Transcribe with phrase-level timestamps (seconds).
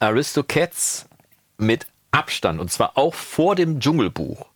[0.00, 1.08] Aristocats
[1.56, 4.46] mit Abstand und zwar auch vor dem Dschungelbuch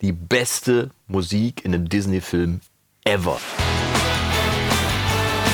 [0.00, 2.60] die beste Musik in einem Disney-Film
[3.04, 3.40] ever.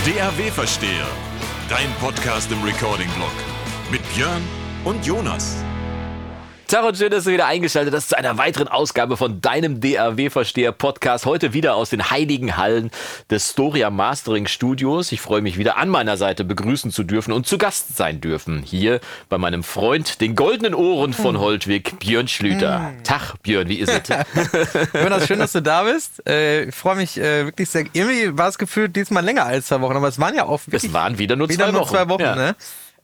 [0.05, 1.07] DAW Versteher,
[1.69, 3.33] dein Podcast im Recording-Blog
[3.91, 4.43] mit Björn
[4.85, 5.57] und Jonas.
[6.71, 11.27] Und schön, dass du wieder eingeschaltet hast zu einer weiteren Ausgabe von deinem DAW-Versteher-Podcast.
[11.27, 12.93] Heute wieder aus den heiligen Hallen
[13.29, 15.11] des Storia Mastering Studios.
[15.11, 18.63] Ich freue mich wieder an meiner Seite begrüßen zu dürfen und zu Gast sein dürfen.
[18.63, 21.41] Hier bei meinem Freund, den goldenen Ohren von hm.
[21.41, 22.79] Holtwig, Björn Schlüter.
[22.79, 23.03] Mm.
[23.03, 24.09] Tag, Björn, wie ist es?
[24.95, 26.25] Jonas, schön, dass du da bist.
[26.29, 27.85] Äh, ich freue mich äh, wirklich sehr.
[27.93, 30.85] Irgendwie war es gefühlt diesmal länger als zwei Wochen, aber es waren ja auch wirklich.
[30.85, 31.91] Es waren wieder nur wieder zwei nur Wochen.
[31.91, 32.37] Zwei Wochen ja.
[32.37, 32.55] ne?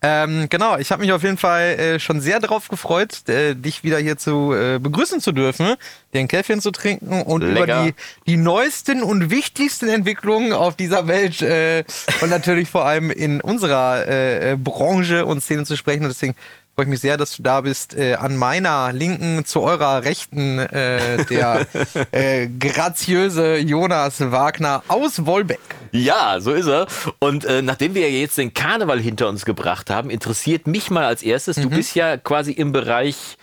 [0.02, 3.82] Ähm, genau, ich habe mich auf jeden Fall äh, schon sehr darauf gefreut, äh, dich
[3.82, 5.74] wieder hier zu äh, begrüßen zu dürfen,
[6.12, 7.64] dir ein Käffchen zu trinken und Lecker.
[7.64, 7.94] über die,
[8.26, 11.84] die neuesten und wichtigsten Entwicklungen auf dieser Welt äh,
[12.20, 16.02] und natürlich vor allem in unserer äh, äh, Branche und Szene zu sprechen.
[16.02, 16.36] Und deswegen
[16.76, 17.96] freue ich mich sehr, dass du da bist.
[17.96, 21.66] Äh, an meiner linken zu eurer rechten äh, der
[22.12, 25.58] äh, graziöse Jonas Wagner aus Wolbeck.
[25.92, 26.86] Ja, so ist er.
[27.18, 31.06] Und äh, nachdem wir ja jetzt den Karneval hinter uns gebracht haben, interessiert mich mal
[31.06, 31.62] als erstes, mhm.
[31.62, 33.38] du bist ja quasi im Bereich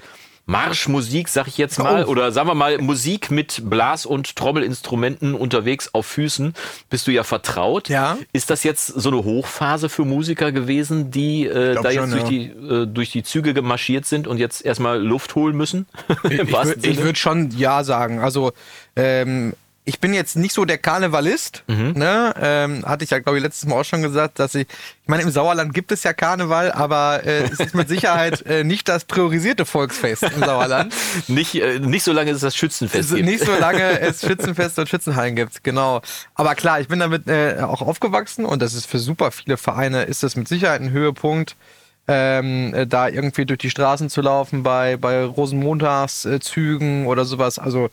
[0.46, 2.10] Marschmusik, sag ich jetzt mal, oh.
[2.10, 6.54] oder sagen wir mal Musik mit Blas- und Trommelinstrumenten unterwegs auf Füßen,
[6.90, 7.88] bist du ja vertraut.
[7.88, 8.18] Ja.
[8.34, 12.24] Ist das jetzt so eine Hochphase für Musiker gewesen, die äh, da jetzt schon, durch,
[12.24, 12.30] ja.
[12.30, 15.88] die, äh, durch die Züge gemarschiert sind und jetzt erstmal Luft holen müssen?
[16.30, 18.20] ich, ich würde schon ja sagen.
[18.20, 18.52] Also
[18.98, 19.54] ähm,
[19.86, 21.94] ich bin jetzt nicht so der Karnevalist, mhm.
[21.96, 22.34] ne?
[22.40, 25.24] Ähm, hatte ich ja, glaube ich, letztes Mal auch schon gesagt, dass ich, ich meine,
[25.24, 29.04] im Sauerland gibt es ja Karneval, aber äh, es ist mit Sicherheit äh, nicht das
[29.04, 30.94] priorisierte Volksfest im Sauerland.
[31.28, 33.28] nicht, äh, nicht so lange es das Schützenfest es, gibt.
[33.28, 36.02] Nicht so lange es Schützenfest und Schützenhallen gibt, genau.
[36.34, 40.04] Aber klar, ich bin damit äh, auch aufgewachsen und das ist für super viele Vereine,
[40.04, 41.58] ist das mit Sicherheit ein Höhepunkt.
[42.06, 47.60] Ähm, äh, da irgendwie durch die Straßen zu laufen bei, bei Rosenmontagszügen oder sowas.
[47.60, 47.92] Also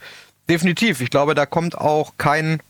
[0.51, 1.01] Definitiv.
[1.01, 2.61] Ich glaube, da kommt auch kein,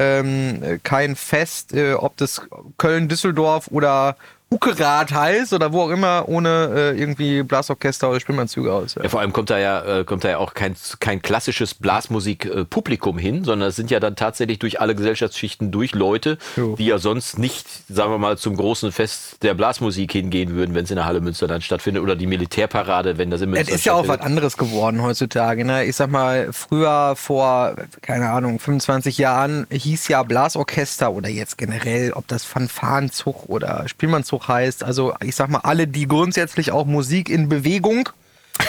[0.00, 2.42] ähm, kein Fest, äh, ob das
[2.78, 4.16] Köln, Düsseldorf oder
[4.50, 8.94] Uckerath heißt oder wo auch immer, ohne äh, irgendwie Blasorchester oder Spielmannzüge aus.
[8.94, 9.02] Ja.
[9.02, 9.08] ja.
[9.10, 13.44] vor allem kommt da ja, äh, kommt da ja auch kein, kein klassisches Blasmusik-Publikum hin,
[13.44, 16.76] sondern es sind ja dann tatsächlich durch alle Gesellschaftsschichten durch Leute, jo.
[16.76, 20.84] die ja sonst nicht, sagen wir mal, zum großen Fest der Blasmusik hingehen würden, wenn
[20.84, 23.80] es in der Halle Münster dann stattfindet oder die Militärparade, wenn das in Münster Es
[23.80, 25.66] ist ja auch was anderes geworden heutzutage.
[25.66, 25.84] Ne?
[25.84, 32.12] Ich sag mal, früher vor, keine Ahnung, 25 Jahren hieß ja Blasorchester oder jetzt generell,
[32.12, 34.84] ob das Fanfarenzug oder Spielmannzug auch heißt.
[34.84, 38.08] Also ich sag mal, alle, die grundsätzlich auch Musik in Bewegung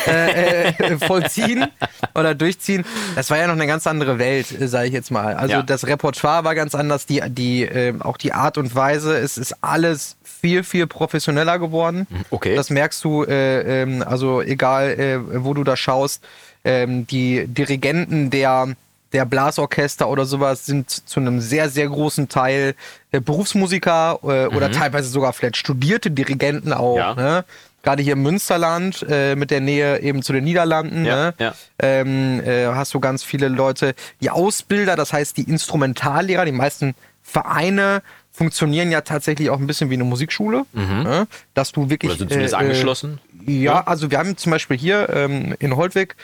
[0.08, 1.68] äh, äh, vollziehen
[2.16, 2.86] oder durchziehen.
[3.16, 5.36] Das war ja noch eine ganz andere Welt, sage ich jetzt mal.
[5.36, 5.64] Also ja.
[5.64, 9.18] das Repertoire war ganz anders, die, die, äh, auch die Art und Weise.
[9.18, 12.08] Es ist alles viel, viel professioneller geworden.
[12.10, 12.56] Mhm, okay.
[12.56, 16.24] Das merkst du, äh, ähm, also egal, äh, wo du da schaust,
[16.64, 18.76] ähm, die Dirigenten der
[19.14, 22.76] der Blasorchester oder sowas sind zu einem sehr, sehr großen Teil
[23.12, 24.56] äh, Berufsmusiker äh, mhm.
[24.56, 26.98] oder teilweise sogar vielleicht studierte Dirigenten auch.
[26.98, 27.16] Ja.
[27.16, 27.46] Ne?
[27.82, 31.34] Gerade hier im Münsterland äh, mit der Nähe eben zu den Niederlanden ja, ne?
[31.40, 31.54] ja.
[31.80, 36.94] Ähm, äh, hast du ganz viele Leute, die Ausbilder, das heißt die Instrumentallehrer, die meisten
[37.24, 41.04] Vereine funktionieren ja tatsächlich auch ein bisschen wie eine Musikschule, mhm.
[41.04, 41.28] ne?
[41.54, 42.12] dass du wirklich.
[42.12, 43.20] Oder sind zumindest äh, angeschlossen?
[43.46, 46.16] Ja, also wir haben zum Beispiel hier ähm, in Holtwig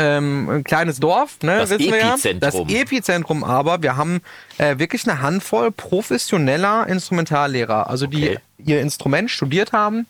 [0.00, 2.32] ähm, ein kleines Dorf, ne, das Epizentrum.
[2.32, 2.38] Ja.
[2.40, 4.22] Das Epizentrum aber, wir haben
[4.58, 8.38] äh, wirklich eine Handvoll professioneller Instrumentallehrer, also die okay.
[8.64, 10.06] ihr Instrument studiert haben,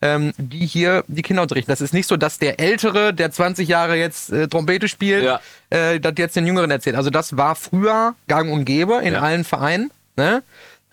[0.00, 1.70] ähm, die hier die Kinder unterrichten.
[1.70, 5.40] Das ist nicht so, dass der Ältere, der 20 Jahre jetzt äh, Trompete spielt, ja.
[5.68, 6.96] äh, das jetzt den Jüngeren erzählt.
[6.96, 9.20] Also das war früher gang und gäbe in ja.
[9.20, 9.90] allen Vereinen.
[10.16, 10.42] Ne?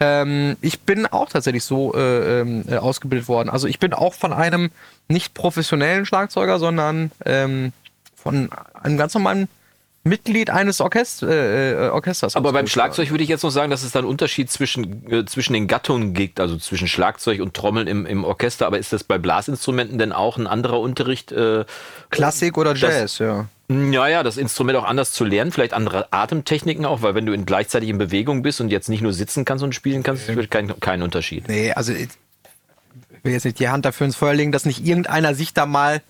[0.02, 3.50] Ähm, ich bin auch tatsächlich so äh, ähm, äh, ausgebildet worden.
[3.50, 4.72] Also ich bin auch von einem
[5.08, 7.72] nicht professionellen Schlagzeuger, sondern ähm,
[8.22, 9.48] von einem ganz normalen
[10.04, 12.36] Mitglied eines Orchest äh, äh Orchesters.
[12.36, 15.26] Aber beim Schlagzeug würde ich jetzt noch sagen, dass es da einen Unterschied zwischen, äh,
[15.26, 18.66] zwischen den Gattungen gibt, also zwischen Schlagzeug und Trommeln im, im Orchester.
[18.66, 21.32] Aber ist das bei Blasinstrumenten denn auch ein anderer Unterricht?
[21.32, 21.66] Äh,
[22.10, 23.48] Klassik oder Jazz, das, ja.
[23.70, 27.32] Ja, ja, das Instrument auch anders zu lernen, vielleicht andere Atemtechniken auch, weil wenn du
[27.32, 30.52] in, gleichzeitig in Bewegung bist und jetzt nicht nur sitzen kannst und spielen kannst, ist
[30.52, 31.48] kein, kein Unterschied.
[31.48, 32.10] Nee, also ich
[33.24, 36.02] will jetzt nicht die Hand dafür ins Feuer legen, dass nicht irgendeiner sich da mal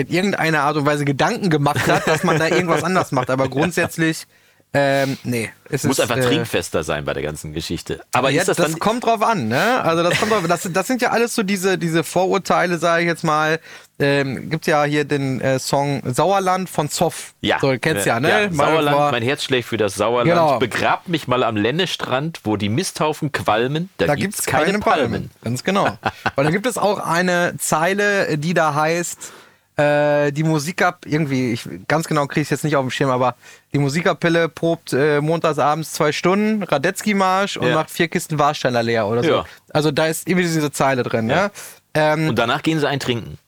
[0.00, 3.30] in irgendeiner Art und Weise Gedanken gemacht hat, dass man da irgendwas anders macht.
[3.30, 4.26] Aber grundsätzlich
[4.72, 5.50] Ähm, nee.
[5.68, 8.00] Es Muss ist, einfach äh, trinkfester sein bei der ganzen Geschichte.
[8.12, 9.82] Aber ja, ist das, das, kommt drauf an, ne?
[9.82, 13.08] Also das kommt drauf, das, das sind ja alles so diese, diese Vorurteile, sage ich
[13.08, 13.58] jetzt mal.
[13.98, 17.34] Ähm, gibt ja hier den äh, Song Sauerland von Zoff.
[17.40, 18.48] ja, So, kennst ja, ne?
[18.52, 20.30] Mal Sauerland, vor- mein Herz schlägt für das Sauerland.
[20.30, 20.58] Genau.
[20.60, 23.90] Begrabt mich mal am Lennestrand, wo die Misthaufen qualmen.
[23.98, 25.30] Da, da gibt's gibt's keine, Palmen.
[25.42, 25.86] Ganz genau.
[26.36, 29.32] Und dann gibt es auch eine Zeile, die da heißt,
[29.76, 33.10] äh, die Musikkap, irgendwie, ich, ganz genau kriege ich es jetzt nicht auf dem Schirm,
[33.10, 33.34] aber
[33.72, 37.74] die Musikkapelle probt äh, montagsabends zwei Stunden, Radetzky-Marsch und Ja.
[37.76, 39.30] macht vier Kisten Warsteiner leer oder so.
[39.30, 39.44] Ja.
[39.72, 41.44] Also da ist irgendwie diese Zeile drin, Ja.
[41.44, 41.50] ne?
[41.94, 43.38] Ähm, Und danach gehen sie ein trinken.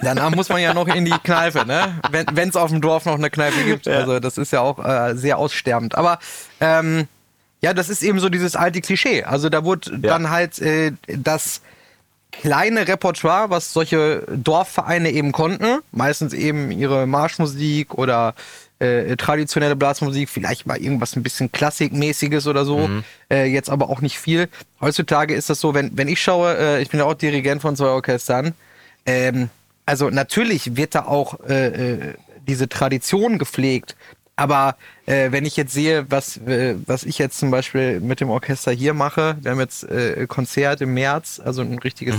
[0.00, 2.00] Danach muss man ja noch in die Kneipe, ne?
[2.32, 3.86] Wenn es auf dem Dorf noch eine Kneipe gibt.
[3.88, 5.96] Also das ist ja auch äh, sehr aussterbend.
[5.96, 6.18] Aber
[6.60, 7.08] ähm,
[7.60, 9.24] ja, das ist eben so dieses alte Klischee.
[9.24, 11.62] Also da wurde dann halt äh, das
[12.32, 18.34] kleine Repertoire, was solche Dorfvereine eben konnten, meistens eben ihre Marschmusik oder
[18.78, 22.88] äh, traditionelle Blasmusik, vielleicht mal irgendwas ein bisschen Klassikmäßiges oder so,
[23.30, 24.48] äh, jetzt aber auch nicht viel.
[24.80, 27.74] Heutzutage ist das so, wenn, wenn ich schaue, äh, ich bin ja auch Dirigent von
[27.76, 28.54] zwei Orchestern,
[29.04, 29.50] ähm,
[29.86, 32.14] also natürlich wird da auch äh, äh,
[32.46, 33.96] diese Tradition gepflegt,
[34.36, 34.76] aber
[35.08, 38.72] äh, wenn ich jetzt sehe, was, äh, was ich jetzt zum Beispiel mit dem Orchester
[38.72, 42.16] hier mache, wir haben jetzt äh, Konzert im März, also ein richtiges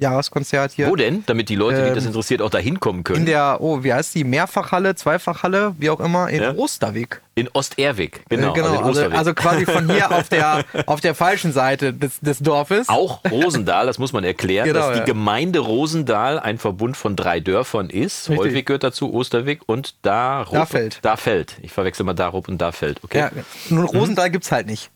[0.00, 0.88] Jahreskonzert hier.
[0.88, 1.24] Wo denn?
[1.26, 3.20] Damit die Leute, die Ähm, das interessiert, auch da hinkommen können.
[3.20, 4.22] In der, oh, wie heißt die?
[4.24, 6.54] Mehrfachhalle, Zweifachhalle, wie auch immer, in Ja.
[6.54, 7.20] Osterweg.
[7.34, 8.50] In Osterwig, genau.
[8.50, 8.68] Äh, genau.
[8.68, 9.18] in Also, Osterwig.
[9.18, 12.88] also quasi von hier auf der, auf der falschen Seite des, des Dorfes.
[12.88, 15.04] auch Rosendahl, das muss man erklären, Genau, dass die ja.
[15.04, 18.28] Gemeinde Rosendahl ein Verbund von drei Dörfern ist.
[18.28, 18.38] Richtig.
[18.46, 20.54] Häufig gehört dazu Osterwig und Darup.
[20.54, 20.98] Dafeld.
[21.02, 21.56] Dafeld.
[21.62, 23.00] Ich verwechsel mal Darup und Dafeld.
[23.02, 23.18] Okay.
[23.18, 23.30] Ja,
[23.70, 24.90] nur Rosendahl gibt's halt nicht.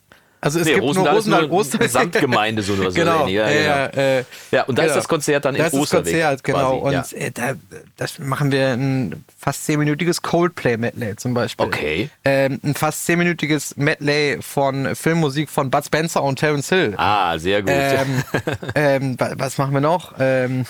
[0.44, 1.90] Also es Nee, gibt Rosendahl nur ist Rosendahl, Osterweg.
[1.90, 3.20] Samtgemeinde, so so genau.
[3.20, 3.34] ähnlich.
[3.36, 4.02] Ja, Ja, genau.
[4.02, 4.96] äh, Ja, und da ist genau.
[4.96, 6.12] das Konzert dann in das ist Osterweg.
[6.14, 6.80] Konzert, genau.
[6.80, 7.52] quasi, Und äh, da,
[7.96, 11.64] das machen wir ein fast zehnminütiges Coldplay-Medley zum Beispiel.
[11.64, 12.10] Okay.
[12.24, 16.94] Ähm, ein fast zehnminütiges Medley von Filmmusik von Bud Spencer und Terence Hill.
[16.96, 17.70] Ah, sehr gut.
[17.72, 18.24] Ähm,
[18.74, 20.14] ähm, wa- was machen wir noch?
[20.18, 20.64] Ähm,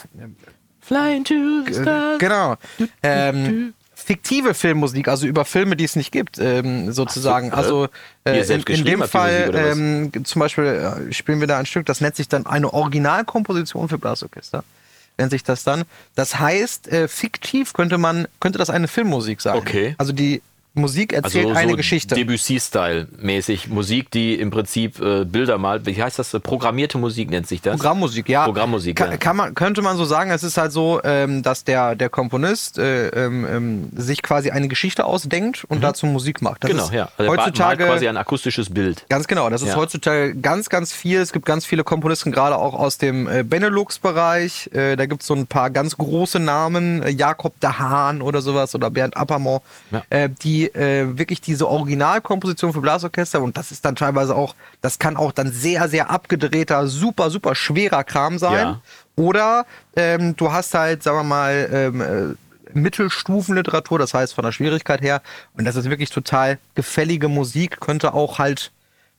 [0.82, 1.34] Flying to
[1.66, 2.18] the stars.
[2.18, 2.56] genau.
[3.02, 7.50] Ähm, fiktive Filmmusik, also über Filme, die es nicht gibt, ähm, sozusagen.
[7.52, 7.88] Ach so, also
[8.24, 8.54] äh?
[8.54, 12.00] In, in dem Musik, Fall ähm, zum Beispiel äh, spielen wir da ein Stück, das
[12.00, 14.64] nennt sich dann eine Originalkomposition für Blasorchester.
[15.18, 15.84] Nennt sich das dann.
[16.14, 19.56] Das heißt, äh, fiktiv könnte man, könnte das eine Filmmusik sein.
[19.56, 19.94] Okay.
[19.98, 20.40] Also die
[20.74, 22.14] Musik erzählt Also so eine Geschichte.
[22.14, 23.68] Debussy-Style mäßig.
[23.68, 25.84] Musik, die im Prinzip äh, Bilder malt.
[25.84, 26.30] Wie heißt das?
[26.42, 27.76] Programmierte Musik nennt sich das.
[27.76, 28.44] Programmmusik, ja.
[28.44, 29.16] Programmmusik, Ka ja.
[29.18, 32.78] kann man, könnte man so sagen, es ist halt so, ähm, dass der, der Komponist
[32.78, 36.64] äh, ähm, ähm, sich quasi eine Geschichte ausdenkt und dazu Musik macht.
[36.64, 37.08] Das genau, ja.
[37.18, 39.04] Also heutzutage quasi ein akustisches Bild.
[39.10, 39.76] Ganz genau, das ist Ja.
[39.76, 41.20] heutzutage ganz, ganz viel.
[41.20, 44.70] Es gibt ganz viele Komponisten, gerade auch aus dem äh, Benelux-Bereich.
[44.72, 48.40] Äh, da gibt es so ein paar ganz große Namen, äh, Jakob de Haan oder
[48.40, 50.02] sowas oder Bernd Appermont, Ja.
[50.10, 50.28] äh,
[50.62, 55.16] die äh, wirklich diese Originalkomposition für Blasorchester und das ist dann teilweise auch, das kann
[55.16, 58.66] auch dann sehr, sehr abgedrehter, super, super schwerer Kram sein.
[58.66, 58.80] Ja.
[59.16, 59.66] Oder
[59.96, 62.34] ähm, du hast halt, sagen wir mal, ähm, äh,
[62.74, 65.20] Mittelstufenliteratur, das heißt von der Schwierigkeit her.
[65.56, 68.70] Und das ist wirklich total gefällige Musik, könnte auch halt,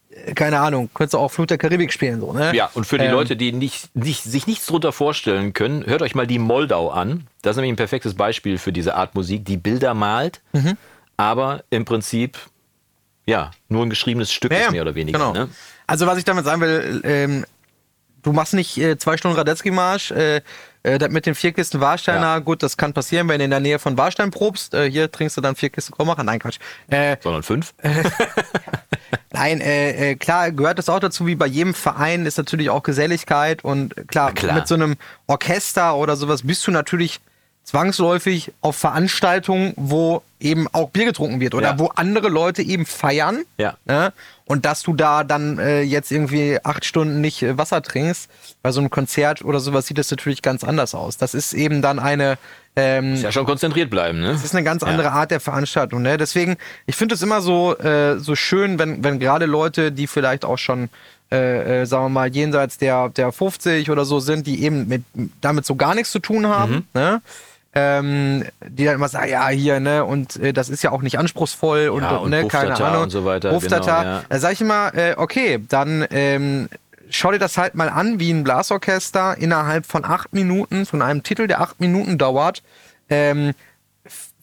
[0.10, 2.56] äh, keine Ahnung, könntest du auch Flut der Karibik spielen, so, ne?
[2.56, 6.01] Ja, und für die Ähm, Leute, die nicht, nicht, sich nichts drunter vorstellen können, hört
[6.01, 7.28] euch mal die Moldau an.
[7.44, 10.78] Das ist nämlich ein perfektes Beispiel für diese Art Musik, die Bilder malt, Mhm.
[11.23, 12.37] Aber im Prinzip
[13.25, 15.17] ja nur ein geschriebenes Stück Ja, ist mehr oder weniger.
[15.17, 15.33] Genau.
[15.33, 15.49] Ne?
[15.87, 17.45] Also was ich damit sagen will, ähm,
[18.23, 20.41] du machst nicht äh, zwei Stunden Radetzky-Marsch, äh,
[20.83, 22.39] äh, das mit den vier Kisten Warsteiner, Ja.
[22.39, 24.73] gut, das kann passieren, wenn du in der Nähe von Warstein probst.
[24.73, 26.23] Äh, hier trinkst du dann vier Kisten Krommacher.
[26.23, 26.59] Nein, Quatsch.
[26.89, 27.73] Äh, Sondern fünf.
[29.31, 33.63] Nein, äh, klar gehört es auch dazu, wie bei jedem Verein ist natürlich auch Geselligkeit
[33.63, 34.55] und klar, klar.
[34.55, 34.95] mit so einem
[35.27, 37.19] Orchester oder sowas bist du natürlich
[37.63, 41.80] zwangsläufig auf Veranstaltungen, wo eben auch Bier getrunken wird oder Ja.
[41.80, 43.44] wo andere Leute eben feiern.
[43.57, 43.76] Ja.
[43.85, 44.11] Ne?
[44.45, 48.30] Und dass du da dann äh, jetzt irgendwie acht Stunden nicht äh, Wasser trinkst,
[48.61, 51.18] bei so einem Konzert oder sowas sieht das natürlich ganz anders aus.
[51.18, 52.37] Das ist eben dann eine
[52.76, 54.31] ähm, Ja, schon konzentriert bleiben, ne?
[54.33, 56.02] das ist eine ganz andere Art der Veranstaltung.
[56.02, 56.18] Ne?
[56.18, 60.44] Deswegen, ich finde es immer so, äh, so schön, wenn, wenn gerade Leute, die vielleicht
[60.44, 60.90] auch schon,
[61.31, 65.04] äh, äh, sagen wir mal, jenseits der, der 50 oder so sind, die eben mit,
[65.40, 66.83] damit so gar nichts zu tun haben, Mhm.
[66.94, 67.21] ne?
[67.75, 71.18] Ähm, die dann immer sagen, ja, hier, ne, und äh, das ist ja auch nicht
[71.18, 73.03] anspruchsvoll und, Ja, und ne, keine Ahnung.
[73.03, 74.23] und so weiter, genau, ja.
[74.30, 76.69] Da sag ich immer, äh, okay, dann ähm,
[77.09, 81.23] schau dir das halt mal an, wie ein Blasorchester innerhalb von acht Minuten, von einem
[81.23, 82.61] Titel, der acht Minuten dauert,
[83.09, 83.53] ähm,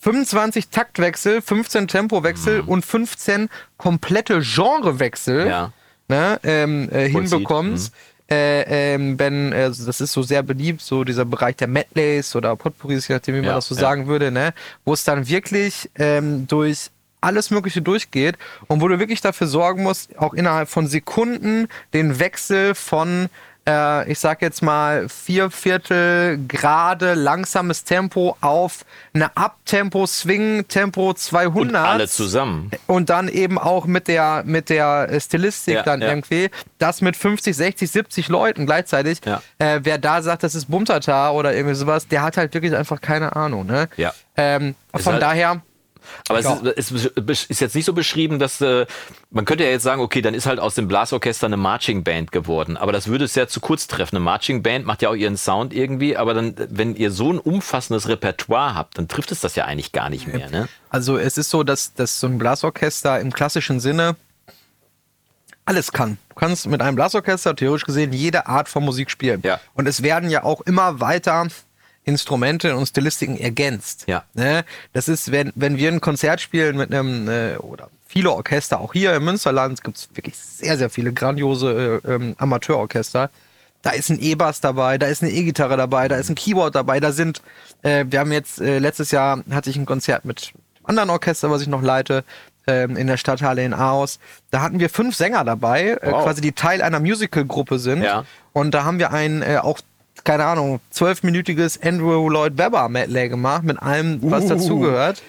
[0.00, 5.50] 25 Taktwechsel, 15 Tempowechsel und 15 komplette Genrewechsel Mhm.
[5.50, 5.72] Ja.
[6.08, 7.92] ne, ähm, äh, hinbekommst.
[8.32, 12.54] Äh, ähm, wenn, äh, das ist so sehr beliebt, so dieser Bereich der Medleys oder
[12.54, 13.80] Potpourris, je nachdem, wie man Ja, das so ja.
[13.80, 18.36] sagen würde, ne, wo es dann wirklich ähm, durch alles Mögliche durchgeht
[18.68, 23.28] und wo du wirklich dafür sorgen musst, auch innerhalb von Sekunden den Wechsel von
[23.66, 31.68] ich sag jetzt mal, vier Viertel gerade langsames Tempo auf eine Abtempo Swing Tempo 200
[31.68, 32.70] Und alle zusammen.
[32.88, 36.08] und dann eben auch mit der mit der äh, Stilistik Ja, dann ja.
[36.08, 39.40] irgendwie das mit 50 60 70 Leuten gleichzeitig Ja.
[39.58, 43.00] äh, wer da sagt das ist Bumtata oder irgendwie sowas der hat halt wirklich einfach
[43.00, 44.12] keine Ahnung ne Ja.
[44.36, 45.62] ähm, von halt- daher
[46.28, 46.60] Aber Ja.
[46.76, 48.86] es ist, es ist jetzt nicht so beschrieben, dass äh,
[49.30, 52.32] man könnte ja jetzt sagen, okay, dann ist halt aus dem Blasorchester eine Marching Band
[52.32, 52.76] geworden.
[52.76, 54.16] Aber das würde es ja zu kurz treffen.
[54.16, 57.38] Eine Marching Band macht ja auch ihren Sound irgendwie, aber dann, wenn ihr so ein
[57.38, 60.50] umfassendes Repertoire habt, dann trifft es das ja eigentlich gar nicht mehr.
[60.50, 60.68] Ne?
[60.88, 64.16] Also es ist so, dass, dass so ein Blasorchester im klassischen Sinne
[65.64, 66.18] alles kann.
[66.30, 69.40] Du kannst mit einem Blasorchester theoretisch gesehen jede Art von Musik spielen.
[69.44, 69.60] Ja.
[69.74, 71.46] Und es werden ja auch immer weiter
[72.04, 74.04] Instrumente und Stilistiken ergänzt.
[74.06, 74.24] Ja.
[74.34, 74.64] Ne?
[74.92, 78.92] Das ist, wenn, wenn wir ein Konzert spielen mit einem, äh, oder viele Orchester, auch
[78.92, 83.30] hier im Münsterland gibt es wirklich sehr, sehr viele grandiose äh, ähm, Amateurorchester.
[83.82, 87.00] Da ist ein E-Bass dabei, da ist eine E-Gitarre dabei, da ist ein Keyboard dabei,
[87.00, 87.40] da sind,
[87.82, 91.50] äh, wir haben jetzt, äh, letztes Jahr hatte ich ein Konzert mit einem anderen Orchester,
[91.50, 92.24] was ich noch leite,
[92.66, 94.18] ähm, in der Stadthalle in Aarhus.
[94.50, 96.24] Da hatten wir fünf Sänger dabei, äh, Wow.
[96.24, 98.02] quasi die Teil einer Musical-Gruppe sind.
[98.02, 98.24] Ja.
[98.52, 99.80] Und da haben wir ein äh, auch,
[100.24, 104.48] keine Ahnung, zwölfminütiges Andrew Lloyd Webber Medley gemacht mit allem, was Uh.
[104.50, 105.22] dazugehört.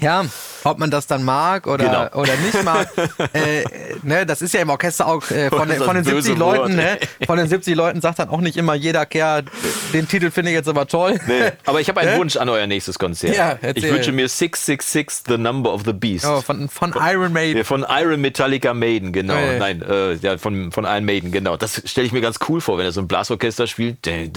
[0.00, 0.24] Ja,
[0.64, 2.22] ob man das dann mag oder, Genau.
[2.22, 2.88] oder nicht mag.
[3.32, 3.64] äh,
[4.02, 6.40] ne, das ist ja im Orchester auch äh, von, den, von den das 70 böse
[6.40, 6.98] Wort, Leuten, ne?
[7.26, 9.44] Von den 70 Leuten sagt dann auch nicht immer jeder Kerl,
[9.92, 11.18] den Titel finde ich jetzt aber toll.
[11.26, 11.52] Nee.
[11.64, 12.18] Aber ich habe einen Hä?
[12.18, 13.36] Wunsch an euer nächstes Konzert.
[13.36, 16.26] Ja, ich wünsche mir 666, The Number of the Beast.
[16.26, 17.64] Oh, von, von Iron Maiden.
[17.64, 19.34] Von Iron Metallica Maiden, genau.
[19.34, 19.58] Äh.
[19.58, 19.84] Nein,
[20.20, 21.56] ja, von, von Iron Maiden, genau.
[21.56, 24.02] Das stelle ich mir ganz cool vor, wenn er so ein Blasorchester spielt.
[24.02, 24.34] Gibt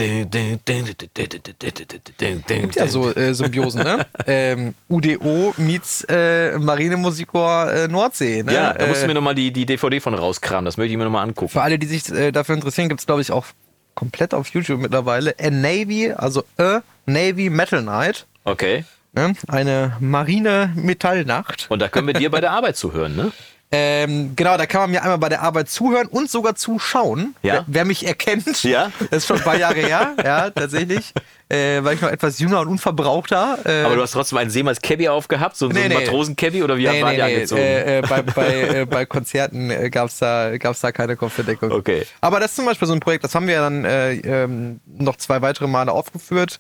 [2.50, 4.06] Gibt ja so äh, Symbiosen, ne?
[4.28, 8.54] ähm, UDO meets äh, Marinemusikchor äh, Nordsee, ne?
[8.54, 10.66] Ja, da musst du äh, mir nochmal die, die DVD von rauskramen.
[10.66, 11.50] Das möchte ich mir nochmal angucken.
[11.50, 13.46] Für alle, die sich äh, dafür interessieren, gibt es, glaube ich, auch
[13.96, 15.36] komplett auf YouTube mittlerweile.
[15.40, 18.26] A Navy, also A Navy Metal Night.
[18.44, 18.86] Okay.
[19.14, 19.34] Ne?
[19.48, 21.68] Eine Marine Metallnacht.
[21.70, 23.32] Und da können wir dir bei der Arbeit zuhören, ne?
[23.72, 27.36] Ähm, genau, da kann man mir einmal bei der Arbeit zuhören und sogar zuschauen.
[27.44, 27.54] Ja.
[27.54, 28.64] Wer, wer mich erkennt.
[28.64, 28.92] Ja.
[29.12, 31.14] Das ist schon ein paar Jahre her, ja, tatsächlich.
[31.50, 33.60] Äh, weil ich noch etwas jünger und unverbrauchter.
[33.66, 35.96] Äh, Aber du hast trotzdem einen Seemals Cabby aufgehabt, so, so Nee, ein nee.
[35.96, 37.34] Matrosen-Cabby oder wie nee, war nee, der nee.
[37.36, 37.62] angezogen?
[37.62, 41.72] Äh, äh, bei, bei, äh, bei Konzerten äh, gab es da, gab's da keine Kopfverdeckung.
[41.72, 42.06] Okay.
[42.22, 45.16] Aber das ist zum Beispiel so ein Projekt, das haben wir dann äh, ähm, noch
[45.18, 46.60] zwei weitere Male aufgeführt.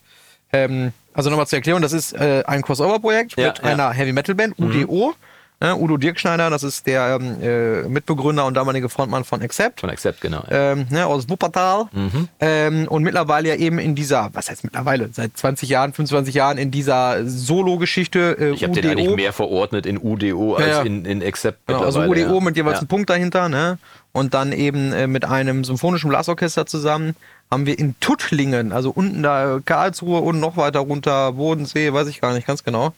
[0.51, 3.63] Ähm, also nochmal zur Erklärung, das ist äh, ein Crossover-Projekt Ja, mit ja.
[3.63, 3.70] Mhm.
[3.70, 5.10] einer Heavy-Metal-Band, UDO.
[5.10, 5.13] Ne,
[5.62, 9.82] Udo Dirkschneider, das ist der ähm, äh, Mitbegründer und damalige Frontmann von Accept.
[9.82, 10.44] Von Accept, genau.
[10.50, 12.30] Ähm, ne, aus Wuppertal Mhm.
[12.39, 16.58] ähm, und mittlerweile ja eben in dieser, was heißt mittlerweile, seit 20 Jahren, 25 Jahren
[16.58, 20.82] in dieser Solo-Geschichte äh, ich habe den eigentlich mehr verordnet in UDO als Ja, ja.
[20.84, 21.68] in, in Accept.
[21.68, 22.39] Genau, also UDO ja.
[22.39, 22.80] mit jeweils ja.
[22.80, 23.78] einem Punkt dahinter, ne?
[24.12, 27.16] Und dann eben äh, mit einem symphonischen Blasorchester zusammen
[27.51, 32.22] haben wir in Tuttlingen, also unten da Karlsruhe und noch weiter runter, Bodensee, weiß ich
[32.22, 32.94] gar nicht ganz genau.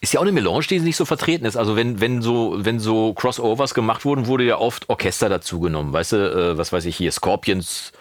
[0.00, 1.56] Ist ja auch eine Melange, die nicht so vertreten ist.
[1.56, 5.92] Also wenn, wenn so, wenn so Crossovers gemacht wurden, wurde ja oft Orchester dazugenommen.
[5.92, 7.92] Weißt du, äh, was weiß ich hier, Scorpions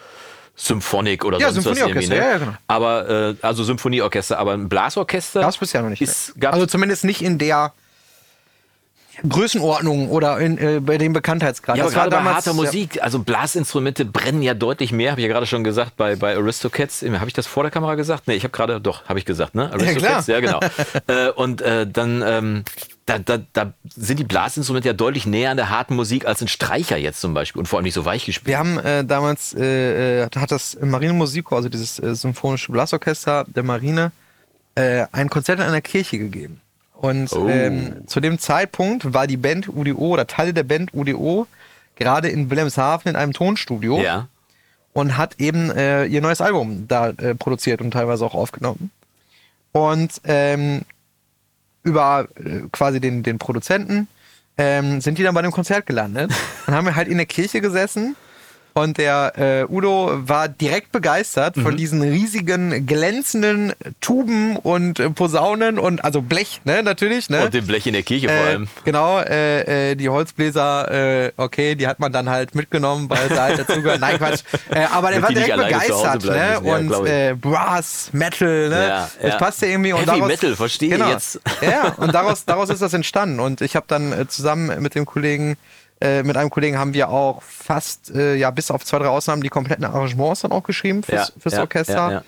[0.55, 2.07] Symphonic oder Ja, sonst was irgendwie.
[2.07, 2.17] Ne?
[2.17, 2.53] ja, ja, genau.
[2.67, 5.41] Aber, äh, also Symphonieorchester, aber ein Blasorchester.
[5.41, 6.01] Gab es bisher noch nicht.
[6.01, 7.73] Ist, also zumindest nicht in der
[9.27, 11.77] Größenordnung oder in, äh, bei dem Bekanntheitsgrad.
[11.77, 15.21] ja, aber Das gerade bei damals- harter Musik, also Blasinstrumente brennen ja deutlich mehr, habe
[15.21, 17.01] ich ja gerade schon gesagt, bei, bei Aristocats.
[17.03, 18.27] Habe ich das vor der Kamera gesagt?
[18.27, 19.71] Nee, ich habe gerade, doch, habe ich gesagt, ne?
[19.71, 20.59] Aristocats, ja, genau.
[21.07, 22.63] äh, und äh, dann, ähm,
[23.05, 26.47] da, da, da sind die Blasinstrumente ja deutlich näher an der harten Musik als ein
[26.47, 28.47] Streicher jetzt zum Beispiel und vor allem nicht so weich gespielt.
[28.47, 33.63] Wir haben äh, damals, äh, äh, hat das Marinemusikchor, also dieses äh, symphonische Blasorchester der
[33.63, 34.11] Marine,
[34.73, 36.61] äh, ein Konzert in einer Kirche gegeben.
[36.97, 37.47] Und Oh.
[37.47, 41.47] ähm, zu dem Zeitpunkt war die Band UDO oder Teile der Band UDO
[41.95, 44.27] gerade in Wilhelmshaven in einem Tonstudio Ja.
[44.93, 48.91] und hat eben äh, ihr neues Album da äh, produziert und teilweise auch aufgenommen.
[49.71, 50.81] Und ähm,
[51.83, 54.07] über äh, quasi den, den Produzenten
[54.57, 56.31] ähm, sind die dann bei dem Konzert gelandet
[56.67, 58.15] und haben wir halt in der Kirche gesessen.
[58.77, 61.61] Und der äh, Udo war direkt begeistert Mhm.
[61.61, 67.45] von diesen riesigen, glänzenden Tuben und äh, Posaunen und also Blech, ne, natürlich, ne?
[67.45, 68.67] Und dem Blech in der Kirche vor Äh, allem.
[68.83, 70.91] genau, äh, äh, die Holzbläser,
[71.25, 74.01] äh, okay, die hat man dann halt mitgenommen, weil sie halt dazugehört.
[74.01, 74.41] Nein, Quatsch.
[74.69, 76.59] Äh, aber der war direkt begeistert, ne?
[76.61, 76.91] müssen.
[76.93, 78.87] Und äh, Brass, Metal, ne?
[78.89, 79.37] Ja, das ja.
[79.37, 79.93] passte irgendwie.
[79.93, 81.11] Und Heavy daraus, Metal, verstehe genau.
[81.11, 81.39] jetzt.
[81.61, 83.39] Ja, und daraus, daraus ist das entstanden.
[83.39, 85.55] Und ich habe dann äh, zusammen mit dem Kollegen,
[86.01, 89.41] äh, mit einem Kollegen haben wir auch fast, äh, ja, bis auf zwei, drei Ausnahmen,
[89.41, 91.93] die kompletten Arrangements dann auch geschrieben fürs, Ja, fürs ja, Orchester.
[91.93, 92.23] ja, ja.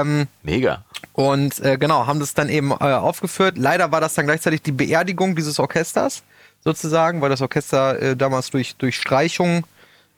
[0.00, 0.82] Ähm, Mega.
[1.12, 3.58] und äh, genau, haben das dann eben äh, aufgeführt.
[3.58, 6.22] Leider war das dann gleichzeitig die Beerdigung dieses Orchesters,
[6.64, 9.66] sozusagen, weil das Orchester äh, damals durch, durch Streichung,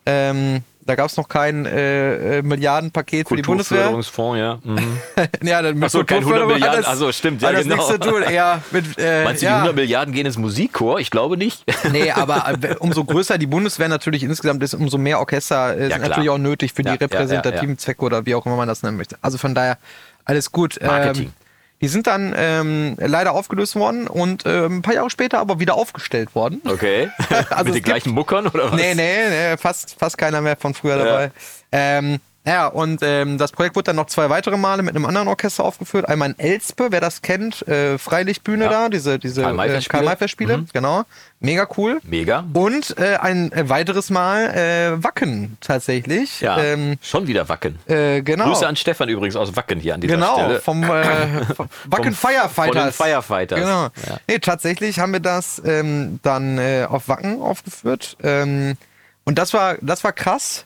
[0.05, 3.89] ähm, da gab es noch kein äh, äh, Milliardenpaket für die Bundeswehr.
[3.91, 4.59] Kulturförderungsfonds, ja.
[4.63, 4.97] Mhm.
[5.47, 6.81] ja, dann mit Ach so, kein 100 Kulturförderung hat Milliarden.
[6.83, 7.75] das- Ach so, stimmt, ja, genau.
[7.75, 8.21] nichts zu tun.
[8.23, 9.55] Eher mit, äh, Meinst du, die ja.
[9.57, 10.99] 100 Milliarden gehen ins Musikchor?
[10.99, 11.63] Ich glaube nicht.
[11.91, 15.89] Nee, aber äh, umso größer die Bundeswehr natürlich insgesamt ist, umso mehr Orchester äh, sind
[15.89, 15.99] klar.
[16.09, 17.77] natürlich auch nötig für Ja, die ja, ja, repräsentativen ja.
[17.77, 19.17] Zwecke oder wie auch immer man das nennen möchte.
[19.21, 19.77] Also von daher
[20.25, 20.79] alles gut.
[20.81, 21.25] Marketing.
[21.27, 21.46] Ähm,
[21.81, 25.75] die sind dann ähm, leider aufgelöst worden und ähm, ein paar Jahre später aber wieder
[25.75, 26.61] aufgestellt worden.
[26.65, 27.09] Okay.
[27.49, 28.79] Also Mit den gleichen Muckern oder was?
[28.79, 31.31] Nee, nee, nee fast, fast keiner mehr von früher dabei.
[31.71, 35.27] Ähm, ja, und ähm, das Projekt wurde dann noch zwei weitere Male mit einem anderen
[35.27, 36.07] Orchester aufgeführt.
[36.07, 38.69] Einmal in Elspe, wer das kennt, äh, Freilichtbühne Ja.
[38.69, 40.01] da, diese, diese Karl-May-Festspiele.
[40.01, 41.03] äh, Karl-May-Festspiele, genau.
[41.39, 41.99] Mega cool.
[42.03, 42.43] Mega.
[42.53, 46.41] Und äh, ein äh, weiteres Mal äh, Wacken tatsächlich.
[46.41, 47.77] Ja, Ähm, schon wieder Wacken.
[47.87, 48.45] äh, genau.
[48.45, 50.61] Grüße an Stefan übrigens aus Wacken hier an dieser Genau, Stelle.
[50.61, 52.75] vom äh, vom Wacken Vom- Firefighters.
[52.75, 53.59] von den Firefighters.
[53.59, 53.83] Genau.
[53.83, 54.17] Ja.
[54.27, 58.17] Nee, tatsächlich haben wir das ähm, dann auf Wacken aufgeführt.
[58.23, 58.77] Ähm,
[59.25, 60.65] und das war, das war krass.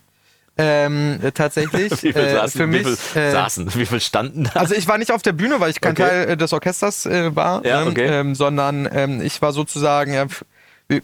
[0.58, 1.92] Ähm, äh, tatsächlich.
[2.04, 2.60] Wie viel äh, saßen?
[2.60, 2.86] für mich.
[2.86, 3.74] wie viel äh, saßen?
[3.76, 4.60] Wie viel standen da?
[4.60, 6.04] also ich war nicht auf der Bühne, weil ich kein Okay.
[6.08, 8.06] Teil äh, des Orchesters äh, war, Ja, ähm, okay.
[8.08, 10.26] ähm, sondern ähm, ich war sozusagen, ja,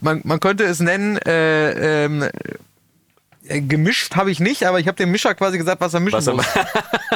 [0.02, 2.30] man, man könnte es nennen, äh, ähm, äh,
[3.48, 6.28] gemischt habe ich nicht, aber ich habe dem Mischer quasi gesagt, was er mischen Was
[6.28, 6.46] er- muss.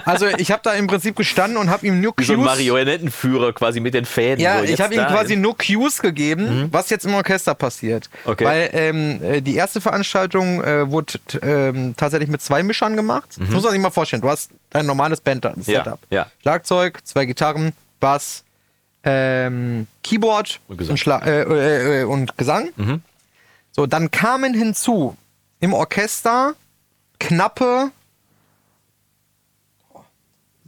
[0.05, 2.45] also ich habe da im Prinzip gestanden und habe ihm nur Wie so ein Cues
[2.45, 4.39] Marionettenführer quasi mit den Fäden.
[4.41, 8.09] ja, so, ich habe ihm quasi nur Cues gegeben, was jetzt im Orchester passiert.
[8.25, 8.31] Mhm.
[8.31, 8.45] Okay.
[8.45, 13.29] Weil ähm, äh, die erste Veranstaltung äh, wurde ähm, tatsächlich mit zwei Mischern gemacht.
[13.37, 14.21] Das muss man sich mal vorstellen.
[14.21, 15.65] Du hast ein normales Band-Setup.
[15.67, 15.71] Mhm.
[15.71, 16.27] Ja, ja.
[16.41, 18.43] Schlagzeug, zwei Gitarren, Bass,
[19.03, 20.93] ähm, Keyboard Und Gesang.
[20.93, 20.97] Mhm.
[20.97, 22.69] Schla äh, äh, äh, und Gesang.
[23.73, 25.15] So, dann kamen hinzu
[25.61, 26.55] im Orchester
[27.19, 27.91] knappe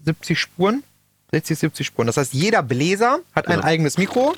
[0.05, 0.83] 70 Spuren,
[1.31, 2.07] 60, 70 Spuren.
[2.07, 3.63] Das heißt, jeder Bläser hat ein Ja.
[3.65, 4.33] eigenes Mikro,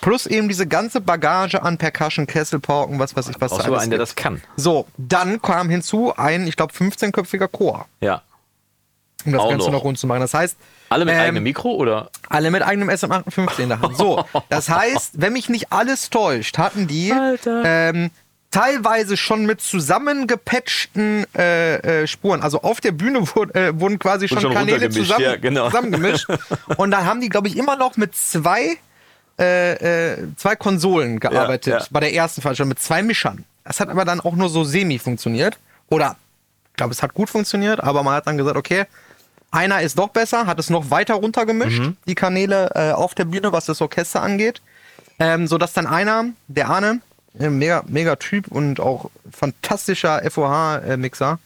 [0.00, 3.90] plus eben diese ganze Bagage an Percussion, Kesselpauken, was weiß ich, was da alles einen,
[3.90, 4.40] der das kann.
[4.56, 8.22] So, dann kam hinzu ein, ich glaube, 15-köpfiger Chor, Ja.
[9.26, 9.72] um das Auch Ganze noch.
[9.72, 10.20] noch rund zu machen.
[10.20, 10.56] Das heißt,
[10.88, 12.10] Alle mit ähm, eigenem Mikro oder?
[12.28, 13.96] alle mit eigenem SM58 in der Hand.
[13.96, 17.12] So, das heißt, wenn mich nicht alles täuscht, hatten die
[17.46, 18.10] ähm,
[18.50, 22.42] teilweise schon mit zusammengepatchten äh, äh, Spuren.
[22.42, 25.66] Also auf der Bühne wurde, äh, wurden quasi schon, schon Kanäle zusammen, ja, genau.
[25.66, 26.26] zusammengemischt.
[26.76, 28.78] Und dann haben die, glaube ich, immer noch mit zwei,
[29.38, 31.86] äh, äh, zwei Konsolen gearbeitet ja.
[31.90, 33.44] bei der ersten Veranstaltung, mit zwei Mischern.
[33.64, 35.58] Das hat aber dann auch nur so semi funktioniert.
[35.90, 36.16] Oder,
[36.70, 38.86] ich glaube, es hat gut funktioniert, aber man hat dann gesagt, okay,
[39.50, 41.96] einer ist doch besser, hat es noch weiter runtergemischt, Mhm.
[42.06, 44.62] die Kanäle äh, auf der Bühne, was das Orchester angeht.
[45.18, 47.00] Ähm, sodass dann einer, der Arne,
[47.38, 51.38] mega, mega Typ und auch fantastischer FOH-Mixer,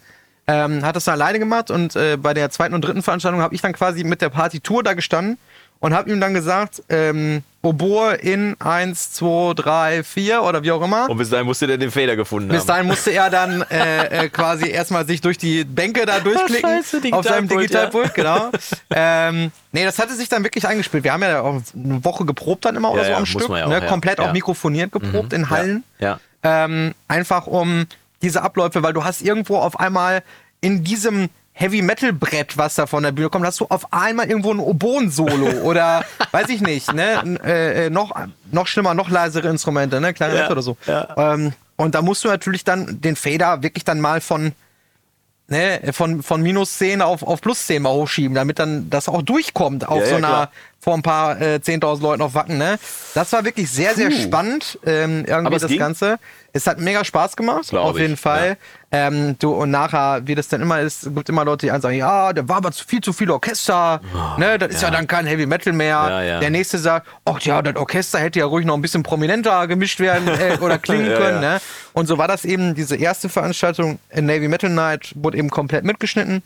[0.47, 3.55] ähm, hat das dann alleine gemacht und äh, bei der zweiten und dritten Veranstaltung habe
[3.55, 5.39] ich dann quasi mit der Partitur da gestanden
[5.81, 10.83] und habe ihm dann gesagt, ähm, Oboe in 1, 2, 3, 4 oder wie auch
[10.83, 11.09] immer.
[11.09, 12.66] Und bis dahin musst du dir den Feder gefunden Bis haben.
[12.66, 16.83] dahin musste er dann äh, äh, quasi erstmal sich durch die Bänke da durchklicken.
[16.83, 18.51] Scheiße, auf seinem Digitalpult, Digitalpult, genau.
[18.90, 21.05] ähm, nee, das hatte sich dann wirklich eingespielt.
[21.05, 23.48] Wir haben ja auch eine Woche geprobt dann immer oder Ja, so ja, am Stück.
[23.48, 23.81] ja auch, ne?
[23.81, 23.87] ja.
[23.87, 24.25] Komplett Ja.
[24.25, 24.31] Mhm.
[24.31, 25.85] auch mikrofoniert geprobt in Hallen.
[26.01, 26.18] Ja.
[26.42, 27.87] Ähm, einfach um
[28.22, 30.22] diese Abläufe, weil du hast irgendwo auf einmal
[30.61, 34.27] in diesem Heavy Metal Brett, was da von der Bühne kommt, hast du auf einmal
[34.29, 37.38] irgendwo ein Oboen-Solo oder weiß ich nicht, ne?
[37.45, 38.15] Äh, äh, noch,
[38.51, 40.15] noch schlimmer, noch leisere Instrumente, ne?
[40.15, 40.77] Klarinette Ja, oder so.
[40.87, 41.09] ja.
[41.35, 44.53] Ähm, und da musst du natürlich dann den Fader wirklich dann mal von
[45.49, 49.23] ne, von, von minus 10 auf, auf plus 10 mal hochschieben, damit dann das auch
[49.23, 50.51] durchkommt auf Ja, so einer, klar.
[50.83, 52.77] Vor ein paar äh, 10.000 Leuten auf Wacken, ne?
[53.14, 54.16] Das war wirklich sehr, sehr Puh.
[54.21, 55.79] spannend, ähm, irgendwie das ging?
[55.79, 56.18] Ganze.
[56.53, 58.57] Es hat mega Spaß gemacht, Glaub auf jeden ich, Fall.
[58.90, 61.97] Ähm, du, und nachher, wie das dann immer ist, gibt immer Leute, die einen sagen,
[61.97, 64.01] ja, der war aber zu viel zu viel Orchester,
[64.38, 64.88] ne, das ist ja.
[64.88, 64.95] ja.
[64.95, 65.88] dann kein Heavy Metal mehr.
[65.88, 66.40] Ja, ja.
[66.40, 70.01] Der nächste sagt, ach ja, das Orchester hätte ja ruhig noch ein bisschen prominenter gemischt
[70.01, 71.55] werden äh, oder klingen Ja, können, ja.
[71.55, 71.61] ne?
[71.92, 75.85] Und so war das eben, diese erste Veranstaltung, äh, Navy Metal Night, wurde eben komplett
[75.85, 76.42] mitgeschnitten.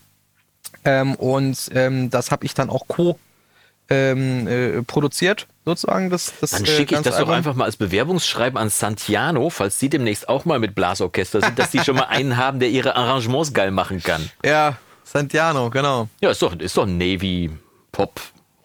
[0.85, 3.17] Ähm, und ähm, das habe ich dann auch co
[3.89, 6.09] ähm, äh, produziert, sozusagen.
[6.09, 7.33] Das, das, Dann äh, schicke ich das doch Album.
[7.33, 11.71] einfach mal als Bewerbungsschreiben an Santiano, falls die demnächst auch mal mit Blasorchester sind, dass
[11.71, 14.29] die schon mal einen haben, der ihre Arrangements geil machen kann.
[14.45, 16.07] Ja, Santiano, genau.
[16.21, 17.49] Ja, ist doch, ist doch Navy,
[17.91, 18.21] Pop,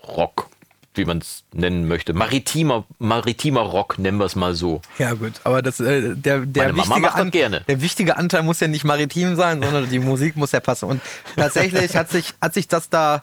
[0.06, 0.48] Rock,
[0.94, 2.12] wie man es nennen möchte.
[2.12, 4.80] Maritimer, maritimer Rock, nennen wir es mal so.
[4.98, 7.60] Ja, gut, aber das, äh, der, der, Meine Mama wichtige gerne.
[7.66, 10.88] der wichtige Anteil muss ja nicht maritim sein, sondern die Musik muss ja passen.
[10.88, 11.00] Und
[11.36, 13.22] tatsächlich hat sich, hat sich das da,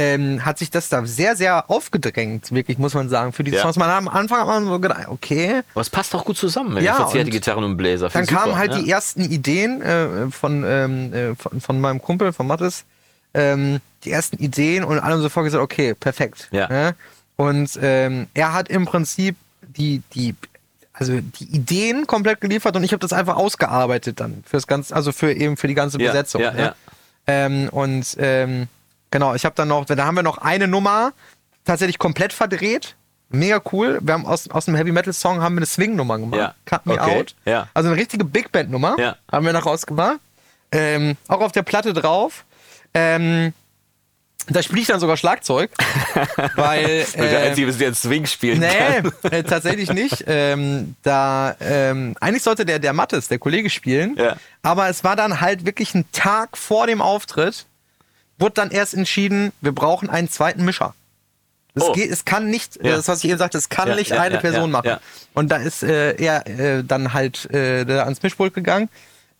[0.00, 3.62] ähm, hat sich das da sehr, sehr aufgedrängt, wirklich, muss man sagen, für die Ja.
[3.62, 3.76] Songs.
[3.76, 6.76] Man hat am Anfang hat man so gedacht, okay, Aber es passt auch gut zusammen,
[6.76, 8.08] wenn Ja, ja, verzehrte Gitarren und Bläser.
[8.08, 8.78] dann kamen halt ja.
[8.78, 12.84] die ersten Ideen äh, von, ähm, äh, von, von meinem Kumpel, von Mattes,
[13.34, 16.48] ähm, die ersten Ideen und alle haben sofort gesagt, okay, perfekt.
[16.52, 16.68] Ja.
[16.68, 16.94] Ne?
[17.34, 20.36] Und ähm, er hat im Prinzip die, die,
[20.92, 25.10] also die Ideen komplett geliefert und ich habe das einfach ausgearbeitet dann fürs ganze, also
[25.10, 26.40] für eben für die ganze Ja, Besetzung.
[26.40, 26.60] ja, ne?
[26.62, 26.74] ja.
[27.26, 28.68] Ähm, und ähm,
[29.10, 31.12] genau, ich habe dann noch, da haben wir noch eine Nummer
[31.64, 32.94] tatsächlich komplett verdreht.
[33.30, 33.98] Mega cool.
[34.02, 36.40] Wir haben aus, aus einem Heavy Metal Song haben wir eine Swing-Nummer gemacht.
[36.40, 36.54] Ja.
[36.64, 37.34] Cut Me Okay, Out.
[37.44, 37.68] ja.
[37.74, 39.16] Also eine richtige Big Band Nummer Ja.
[39.30, 40.18] haben wir noch rausgemacht.
[40.72, 42.44] Ähm, auch auf der Platte drauf.
[42.94, 43.52] Ähm,
[44.50, 45.70] da spiele ich dann sogar Schlagzeug,
[46.56, 50.24] weil der äh, Einzige, der Swing spielen Nee, äh, tatsächlich nicht.
[50.26, 54.16] Ähm, da ähm, eigentlich sollte der der Mattes, der Kollege, spielen.
[54.16, 54.36] Ja.
[54.62, 57.66] Aber es war dann halt wirklich ein Tag vor dem Auftritt,
[58.38, 60.94] wurde dann erst entschieden, wir brauchen einen zweiten Mischer.
[61.74, 61.92] Es, Oh.
[61.92, 62.96] geht, es kann nicht, Ja.
[62.96, 64.96] das was ich eben sagte, es kann Ja, nicht ja, eine Person machen.
[65.34, 68.88] Und da ist äh, er äh, dann halt äh, ans Mischpult gegangen.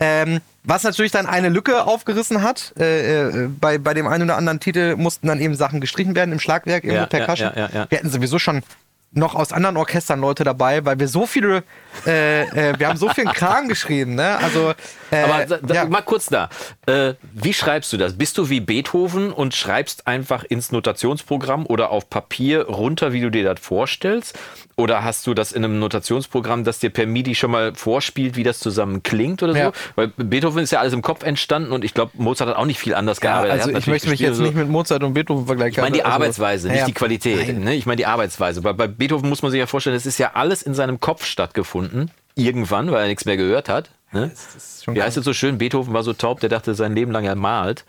[0.01, 2.73] Ähm, was natürlich dann eine Lücke aufgerissen hat.
[2.79, 6.31] Äh, äh, bei, bei dem einen oder anderen Titel mussten dann eben Sachen gestrichen werden
[6.31, 7.87] im Schlagwerk, eben Ja, ja, ja, ja, ja.
[7.89, 8.63] Wir hatten sowieso schon
[9.13, 11.65] noch aus anderen Orchestern Leute dabei, weil wir so viele,
[12.07, 14.39] äh, äh, wir haben so viel Kram geschrieben, ne?
[14.39, 14.75] Also,
[15.11, 15.85] äh, Aber da, da, ja.
[15.87, 16.51] mal kurz da.
[16.87, 18.19] Äh, wie schreibst du das?
[18.19, 23.31] Bist du wie Beethoven und schreibst einfach ins Notationsprogramm oder auf Papier runter, wie du
[23.31, 24.39] dir das vorstellst?
[24.77, 28.45] Oder hast du das in einem Notationsprogramm, das dir per MIDI schon mal vorspielt, wie
[28.45, 29.67] das zusammen klingt oder Ja.
[29.67, 29.73] so?
[29.97, 32.79] Weil Beethoven ist ja alles im Kopf entstanden und ich glaube, Mozart hat auch nicht
[32.79, 33.61] viel anders ja, gearbeitet.
[33.61, 34.43] Er also ich möchte mich jetzt so.
[34.45, 35.73] nicht mit Mozart und Beethoven vergleichen.
[35.73, 36.87] Ich meine die also, Arbeitsweise, ja, nicht ja.
[36.87, 37.59] die Qualität.
[37.59, 37.75] Ne?
[37.75, 38.63] Ich meine die Arbeitsweise.
[38.63, 41.25] Bei, bei Beethoven muss man sich ja vorstellen, das ist ja alles in seinem Kopf
[41.25, 42.11] stattgefunden.
[42.35, 43.91] Irgendwann, weil er nichts mehr gehört hat.
[44.13, 44.31] Ne?
[44.57, 45.59] ist schon Wie heißt es so schön?
[45.59, 47.85] Beethoven war so taub, der dachte sein Leben lang er malt.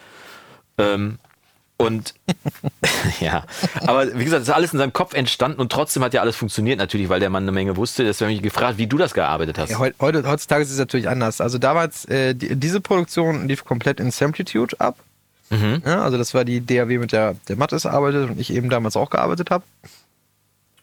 [0.78, 1.18] Ähm,
[1.78, 2.14] und
[3.22, 3.46] ja,
[3.88, 6.36] aber wie gesagt, das ist alles in seinem Kopf entstanden und trotzdem hat ja alles
[6.36, 8.04] funktioniert natürlich, weil der Mann eine Menge wusste.
[8.04, 9.70] Deswegen habe ich mich gefragt, wie du das gearbeitet hast.
[9.70, 11.40] Ja, heu- heute, heutzutage ist es natürlich anders.
[11.40, 14.98] Also damals, äh, die, diese Produktion lief komplett in Samplitude ab.
[15.52, 15.82] Mhm.
[15.86, 18.98] Ja, also das war die DAW, mit der der Mattes arbeitet und ich eben damals
[18.98, 19.64] auch gearbeitet habe.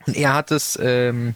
[0.07, 1.35] Und er hat es ähm,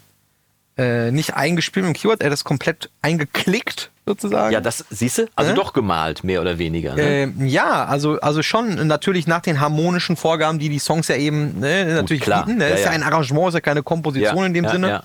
[0.79, 4.53] äh, nicht eingespielt mit dem Keyword, er hat es komplett eingeklickt sozusagen.
[4.53, 5.27] Ja, das siehst du?
[5.37, 5.55] Also Äh?
[5.55, 6.95] doch gemalt, mehr oder weniger.
[6.95, 7.03] Ne?
[7.03, 11.61] Ähm, ja, also, also schon natürlich nach den harmonischen Vorgaben, die die Songs ja eben
[11.61, 12.45] ne, natürlich klar.
[12.47, 12.59] bieten.
[12.59, 12.69] Ne?
[12.69, 12.91] Ja, ist ja ja.
[12.93, 15.03] ein Arrangement, ist ja keine Komposition Ja, in dem Sinne.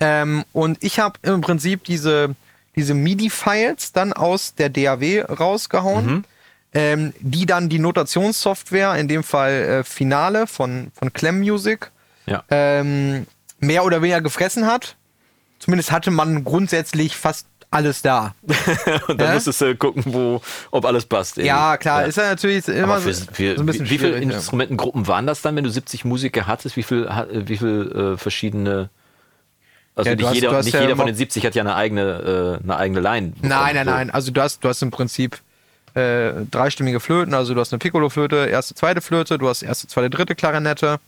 [0.00, 2.34] Ähm, und ich habe im Prinzip diese,
[2.76, 6.24] diese MIDI-Files dann aus der DAW rausgehauen, Mhm.
[6.74, 11.90] ähm, die dann die Notationssoftware, in dem Fall äh, Finale von, von Clem Music,
[12.26, 12.42] ja.
[12.50, 13.26] ähm,
[13.60, 14.96] mehr oder weniger gefressen hat.
[15.58, 18.34] Zumindest hatte man grundsätzlich fast alles da.
[19.08, 19.34] und dann Hä?
[19.34, 21.38] musstest du gucken, wo, ob alles passt.
[21.38, 21.46] irgendwie.
[21.48, 24.18] Ja, klar, ist ja natürlich immer für, so, für, so ein bisschen wie, viele ja.
[24.18, 26.76] Instrumentengruppen waren das dann, wenn du 70 Musiker hattest?
[26.76, 28.90] Wie viel, ha- wie viel äh, verschiedene.
[29.94, 32.58] Also Ja, nicht, hast- jeder, nicht ja jeder von den 70 hat ja eine eigene,
[32.60, 33.32] äh, eine eigene Line.
[33.40, 33.90] Nein, nein, So.
[33.90, 34.10] nein.
[34.10, 35.38] Also du hast, du hast im Prinzip
[35.94, 37.32] äh, dreistimmige Flöten.
[37.32, 40.98] Also du hast eine Piccolo-Flöte, erste, zweite Flöte, du hast erste, zweite, dritte Klarinette.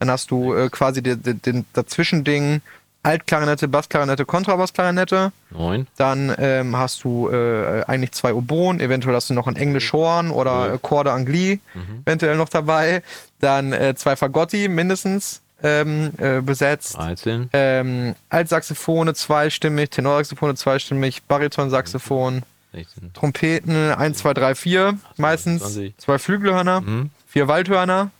[0.00, 2.62] Dann hast du äh, quasi den, den, den Dazwischending
[3.02, 5.32] Altklarinette, Bassklarinette, Kontrabassklarinette.
[5.50, 5.86] Neun.
[5.96, 10.74] Dann ähm, hast du äh, eigentlich zwei Oboen, eventuell hast du noch ein Englischhorn oder
[10.74, 11.60] äh, Corde Angli
[12.04, 13.02] eventuell noch dabei.
[13.40, 16.96] Dann äh, zwei Fagotti mindestens ähm, äh, besetzt.
[16.96, 17.48] 13.
[17.52, 23.12] Ähm, Altsaxophone zweistimmig, Tenorsaxophone zweistimmig, Baritonsaxophon, 16.
[23.14, 25.96] Trompeten 1, 2, 3, 4 meistens, 20.
[25.98, 26.82] zwei Flügelhörner,
[27.26, 28.19] vier Waldhörner, 22.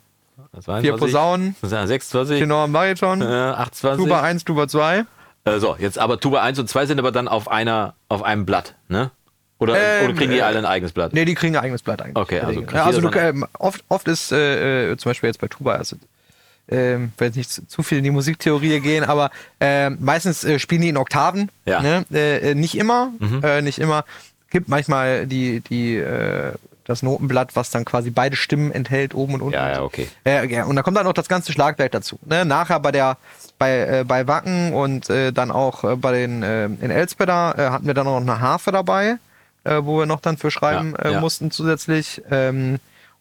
[0.81, 2.38] vier Posaunen, Das sind 26.
[2.40, 4.05] Tenor Bariton, Äh, 28.
[4.05, 5.05] Tuba 1, Tuba 2.
[5.44, 8.44] Äh, so, jetzt aber Tuba 1 und 2 sind aber dann auf einer, auf einem
[8.46, 9.11] Blatt, ne?
[9.59, 11.12] Oder, Ähm, oder kriegen die äh, alle ein eigenes Blatt?
[11.12, 12.16] Ne, die kriegen ein eigenes Blatt eigentlich.
[12.16, 15.40] Okay, also Ja, also jeder du, ähm, oft, oft ist äh, äh, zum Beispiel jetzt
[15.40, 15.96] bei Tuba, also
[16.68, 20.81] ähm, will jetzt nicht zu, viel in die Musiktheorie gehen, aber ähm, meistens äh, spielen
[20.83, 21.50] die in Oktaven.
[21.66, 21.83] Ja.
[21.83, 22.05] Ne?
[22.12, 23.40] Äh, äh, nicht immer, Mhm.
[23.42, 24.05] äh, nicht immer.
[24.50, 26.53] Gibt manchmal die, die, äh,
[26.90, 29.55] das Notenblatt, was dann quasi beide Stimmen enthält, oben und unten.
[29.55, 30.09] Ja, ja, okay.
[30.24, 32.18] Äh, ja, und da kommt dann noch das ganze Schlagwerk dazu.
[32.26, 32.44] Ne?
[32.44, 33.16] Nachher bei der
[33.59, 37.70] bei, äh, bei Wacken und äh, dann auch äh, bei den äh, in Elspeda äh,
[37.70, 39.16] hatten wir dann noch eine Harfe dabei,
[39.62, 41.20] wo wir noch dann für schreiben Ja, ja.
[41.20, 42.22] mussten zusätzlich.
[42.31, 42.79] Ähm,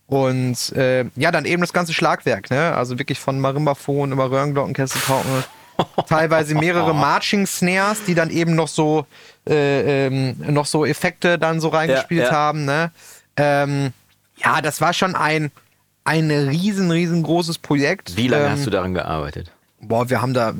[0.07, 2.73] und ja, dann eben das ganze Schlagwerk, ne?
[2.73, 5.43] Also wirklich von Marimbaphon über Röhrenglocken, Kesselpauken,
[6.07, 9.05] teilweise mehrere Marching Snares, die dann eben noch so
[9.47, 12.31] äh, ähm, noch so Effekte dann so reingespielt ja.
[12.31, 12.91] haben, ne?
[13.39, 13.91] Ähm,
[14.37, 15.51] ja, das war schon ein
[16.05, 18.17] ein riesen, riesengroßes Projekt.
[18.17, 19.51] Wie lange ähm, hast du daran gearbeitet?
[19.79, 20.53] Boah, wir haben da,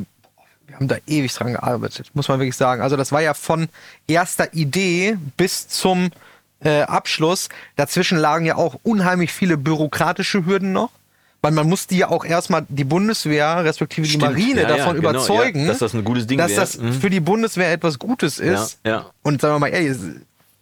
[0.67, 2.81] wir haben da ewig dran gearbeitet, muss man wirklich sagen.
[2.83, 3.67] Also das war ja von
[4.07, 6.09] erster Idee bis zum
[6.63, 7.49] äh, Abschluss.
[7.77, 10.91] Dazwischen lagen ja auch unheimlich viele bürokratische Hürden noch.
[11.41, 14.25] Weil man musste ja auch erstmal die Bundeswehr, respektive die Stimmt.
[14.25, 16.91] Marine Ja, ja, davon genau, überzeugen, ja, dass das ein gutes Ding dass das Mhm.
[16.93, 18.79] für die Bundeswehr etwas Gutes ist.
[18.83, 19.05] Ja, ja.
[19.23, 19.97] Und sagen wir mal ehrlich,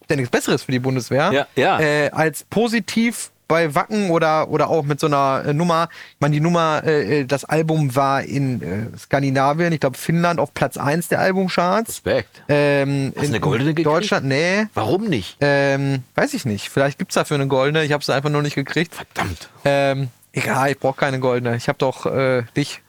[0.08, 1.80] es ja nichts Besseres für die Bundeswehr, Ja, ja.
[1.80, 5.88] Äh, als positiv bei Wacken oder, oder auch mit so einer äh, Nummer.
[6.16, 10.40] Ich meine, die Nummer, äh, äh das Album war in äh, Skandinavien, ich glaube Finnland
[10.40, 11.90] auf Platz 1 der Albumcharts.
[11.90, 12.44] Respekt.
[12.50, 13.88] Ähm, Hast du eine in goldene gekriegt?
[13.88, 14.66] Deutschland, nee.
[14.74, 15.38] Warum nicht?
[15.40, 16.70] Ähm, weiß ich nicht.
[16.70, 17.86] Vielleicht gibt's dafür eine goldene.
[17.86, 18.96] Ich habe sie einfach nur nicht gekriegt.
[18.96, 19.50] Verdammt.
[19.64, 21.56] Ähm, egal, ich brauche keine goldene.
[21.56, 22.82] Ich habe doch äh, dich.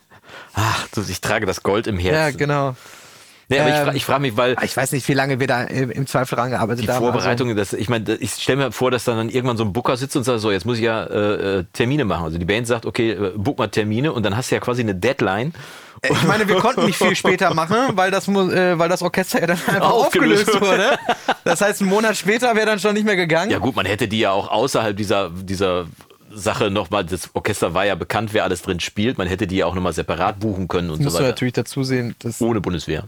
[0.55, 2.39] Ach, du, ich trage das Gold im Ja, Herzen.
[2.39, 2.75] genau.
[3.51, 5.47] Nee, aber ich, Ähm, fra ich frage mich, weil Ich weiß nicht, wie lange wir
[5.47, 6.99] da äh, im Zweifel rangearbeitet die haben.
[6.99, 9.97] Vorbereitung, das, ich meine, ich stelle mir vor, dass dann, dann irgendwann so ein Booker
[9.97, 12.25] sitzt und sagt, so, jetzt muss ich ja äh, äh, Termine machen.
[12.25, 14.83] Also die Band sagt, okay, äh, book mal Termine und dann hast du ja quasi
[14.83, 15.55] eine Deadline.
[16.03, 19.41] Also, ich meine, wir konnten nicht viel später machen, weil das, äh, weil das Orchester
[19.41, 20.99] ja dann einfach Aufgelöst aufgelöst wurde.
[21.45, 23.51] Das heißt, einen Monat später wäre dann schon nicht mehr gegangen.
[23.51, 25.87] Ja gut, man hätte die ja auch außerhalb dieser, dieser
[26.31, 29.67] Sache nochmal, das Orchester war ja bekannt, wer alles drin spielt, man hätte die ja
[29.67, 31.33] auch nochmal separat buchen können und musst so du weiter.
[31.33, 32.41] natürlich dazu sehen, dass.
[32.41, 33.05] Ohne Bundeswehr.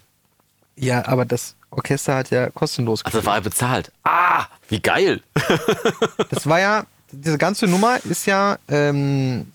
[0.81, 3.93] Ja, aber das Orchester hat ja kostenlos Ach, das war ja bezahlt.
[4.05, 5.21] Ah, wie geil.
[6.31, 9.53] Das war ja, diese ganze Nummer ist ja ähm,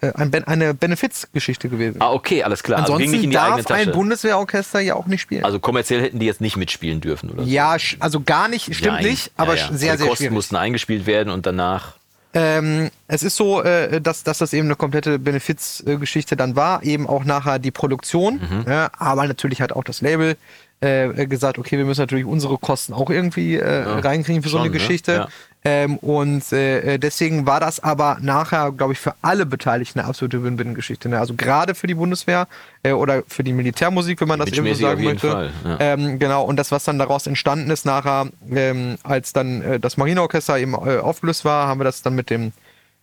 [0.00, 2.00] äh, ein ben eine Benefizgeschichte gewesen.
[2.00, 2.80] Ah, okay, alles klar.
[2.80, 3.92] Also ging Ansonsten nicht in die eigene darf ein.
[3.92, 5.44] Bundeswehrorchester ja auch nicht spielen.
[5.44, 7.42] Also kommerziell hätten die jetzt nicht mitspielen dürfen, oder?
[7.42, 9.04] ja, also gar nicht, stimmt Nein.
[9.06, 9.76] nicht, aber Ja, ja.
[9.76, 10.34] sehr, Die sehr Kosten schwierig.
[10.34, 11.94] mussten eingespielt werden und danach.
[12.34, 17.06] Ähm, es ist so, äh, dass, dass das eben eine komplette Benefizgeschichte dann war, eben
[17.08, 18.70] auch nachher die Produktion, Mhm.
[18.70, 20.36] ja, aber natürlich hat auch das Label
[20.80, 24.66] äh, gesagt, okay, wir müssen natürlich unsere Kosten auch irgendwie äh, reinkriegen für so schon,
[24.66, 24.78] eine ne?
[24.78, 25.12] Geschichte.
[25.12, 25.28] Ja.
[25.64, 30.44] Ähm, und äh, deswegen war das aber nachher, glaube ich, für alle Beteiligten eine absolute
[30.44, 31.08] Win-Win-Geschichte.
[31.08, 31.18] Ne?
[31.18, 32.46] Also gerade für die Bundeswehr
[32.84, 35.30] äh, oder für die Militärmusik, wenn man das so auf sagen möchte.
[35.30, 35.76] Fall, ja.
[35.80, 39.96] Ähm, genau, und das, was dann daraus entstanden ist nachher, ähm, als dann äh, das
[39.96, 42.52] Marineorchester eben äh, aufgelöst war, haben wir das dann mit dem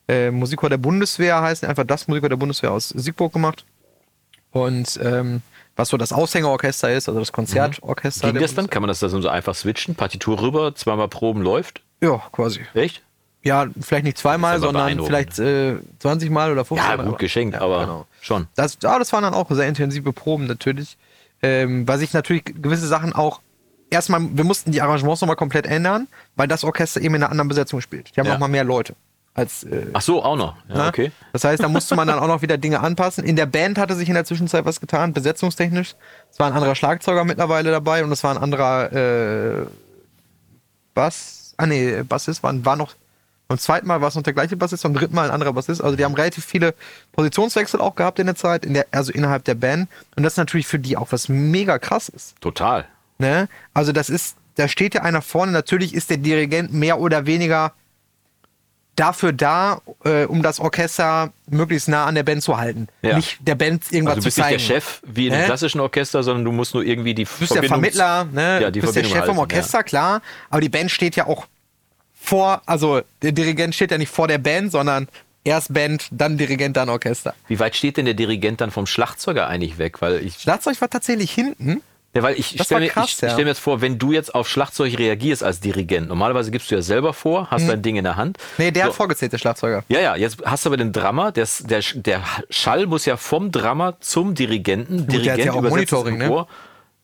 [0.07, 3.65] äh, Musikchor der Bundeswehr, heißt einfach das Musikchor der Bundeswehr aus Siegburg gemacht.
[4.51, 5.41] Und ähm,
[5.75, 8.27] was so das Aushängerorchester ist, also das Konzertorchester.
[8.27, 8.69] Ging der das dann?
[8.69, 9.95] Kann man das da so einfach switchen?
[9.95, 11.81] Partitur rüber, zweimal Proben läuft?
[12.01, 12.61] Ja, quasi.
[12.73, 13.01] Echt?
[13.43, 17.03] Ja, vielleicht nicht zweimal, sondern vielleicht äh, 20 Mal oder 50 Ja, Mal.
[17.03, 18.07] gut aber- geschenkt, Ja, aber genau.
[18.21, 18.47] schon.
[18.55, 20.97] Das, ja, das waren dann auch sehr intensive Proben natürlich.
[21.43, 23.41] Ähm, weil sich natürlich gewisse Sachen auch.
[23.91, 27.47] Erstmal, wir mussten die Arrangements nochmal komplett ändern, weil das Orchester eben in einer anderen
[27.49, 28.15] Besetzung spielt.
[28.15, 28.33] Die haben Ja.
[28.33, 28.95] nochmal mehr Leute
[29.35, 29.63] als.
[29.63, 30.55] Äh, Ach so, auch noch.
[30.69, 31.11] Ja, okay.
[31.33, 33.23] Das heißt, da musste man dann auch noch wieder Dinge anpassen.
[33.23, 35.95] In der Band hatte sich in der Zwischenzeit was getan, besetzungstechnisch.
[36.31, 39.65] Es war ein anderer Schlagzeuger mittlerweile dabei und es war ein anderer äh,
[40.93, 41.53] Bass.
[41.57, 42.95] Ah nee, Bassist war, war noch.
[43.47, 45.83] Beim zweiten Mal war es noch der gleiche Bassist, beim dritten Mal ein anderer Bassist.
[45.83, 46.73] Also die haben relativ viele
[47.11, 49.87] Positionswechsel auch gehabt in der Zeit, in der, also innerhalb der Band.
[50.15, 52.41] Und das ist natürlich für die auch was mega krass ist.
[52.41, 52.85] Total.
[53.19, 53.47] Ne?
[53.73, 55.51] Also das ist, da steht ja einer vorne.
[55.51, 57.73] Natürlich ist der Dirigent mehr oder weniger
[58.95, 62.87] dafür da, äh, um das Orchester möglichst nah an der Band zu halten.
[63.01, 63.15] Ja.
[63.17, 64.57] Nicht der Band irgendwas Also du bist zu nicht zeigen.
[64.69, 65.45] der Chef wie in einem Ne?
[65.47, 68.61] klassischen Orchester, sondern du musst nur irgendwie die Du bist der Vermittler, ne?
[68.61, 70.21] Ja, die du bist der Chef vom halten, Orchester, klar.
[70.49, 71.45] Aber die Band steht ja auch
[72.13, 75.07] vor, also der Dirigent steht ja nicht vor der Band, sondern
[75.43, 77.33] erst Band, dann Dirigent, dann Orchester.
[77.47, 80.01] Wie weit steht denn der Dirigent dann vom Schlagzeuger eigentlich weg?
[80.01, 81.81] Weil ich, Schlagzeug war tatsächlich hinten.
[82.15, 83.05] Ja, weil ich stelle mir, ja.
[83.07, 86.75] stell mir jetzt vor, wenn du jetzt auf Schlagzeug reagierst als Dirigent, normalerweise gibst du
[86.75, 88.37] ja selber vor, hast dein Ding in der Hand.
[88.57, 88.89] Nee, der So.
[88.89, 89.83] hat vorgezählt, der Schlagzeuger.
[89.89, 93.51] Ja, ja, jetzt hast du aber den Drummer, der, der, der Schall muss ja vom
[93.51, 96.45] Drummer zum Dirigenten, der hat Dirigent ja auch Monitoring, ne?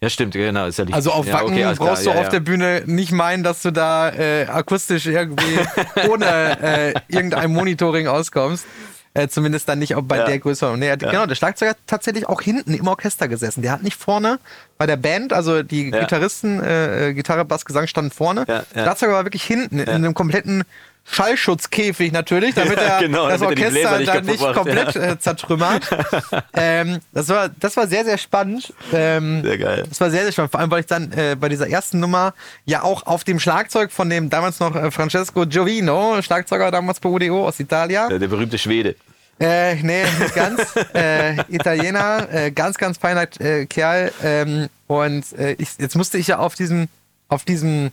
[0.04, 0.66] Ja, stimmt, genau.
[0.66, 2.30] Ist ja nicht, Also auf ja, Wacken okay, brauchst klar, du ja, auf ja.
[2.30, 5.60] der Bühne nicht meinen, dass du da äh, akustisch irgendwie
[6.10, 8.66] ohne äh, irgendein Monitoring auskommst.
[9.14, 10.26] Äh, zumindest dann nicht auch bei Ja.
[10.26, 10.74] der Größe.
[10.78, 13.62] Nee, Genau, der Schlagzeuger hat tatsächlich auch hinten im Orchester gesessen.
[13.62, 14.40] Der hat nicht vorne
[14.78, 16.00] bei der Band, also die Ja.
[16.00, 18.46] Gitarristen, äh, äh, Gitarre, Bass, Gesang standen vorne.
[18.48, 18.84] Ja, ja.
[18.84, 20.64] Schlagzeuger war wirklich hinten in einem kompletten
[21.04, 24.96] Schallschutzkäfig natürlich, damit Ja, er genau, das damit er Orchester nicht dann nicht macht, komplett
[24.96, 25.12] ja.
[25.12, 25.90] äh, zertrümmert.
[26.54, 28.74] ähm, das, war, das war sehr, sehr spannend.
[28.94, 29.84] Ähm, Sehr geil.
[29.88, 30.52] das war sehr, sehr spannend.
[30.52, 32.34] Vor allem, weil ich dann äh, bei dieser ersten Nummer
[32.66, 37.10] ja auch auf dem Schlagzeug von dem damals noch äh, Francesco Giovino, Schlagzeuger damals bei
[37.10, 38.08] UDO aus Italia.
[38.08, 38.96] Der, der berühmte Schwede.
[39.40, 40.62] Äh, nee, nicht ganz.
[40.94, 44.12] äh, Italiener, äh, ganz, ganz feiner äh, Kerl.
[44.24, 45.26] Ähm, und
[45.58, 46.90] ich, jetzt musste ich ja auf diesem,
[47.30, 47.92] auf diesem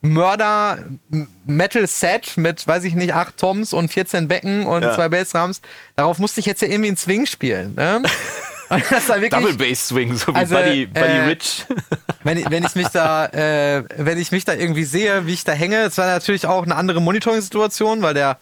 [0.00, 4.94] Mörder-Metal-Set mit, weiß ich nicht, acht Toms und 14 Becken und Ja.
[4.94, 5.60] zwei Bassdrums,
[5.96, 7.74] darauf musste ich jetzt ja irgendwie einen Swing spielen.
[7.74, 8.02] Ne?
[8.90, 11.64] Das wirklich, Double Bass Swing, so wie Also, Buddy, Buddy äh, Rich.
[12.22, 15.42] wenn ich, wenn ich mich da, äh, wenn ich mich da irgendwie sehe, wie ich
[15.44, 18.36] da hänge, es war natürlich auch eine andere Monitoring-Situation, weil der,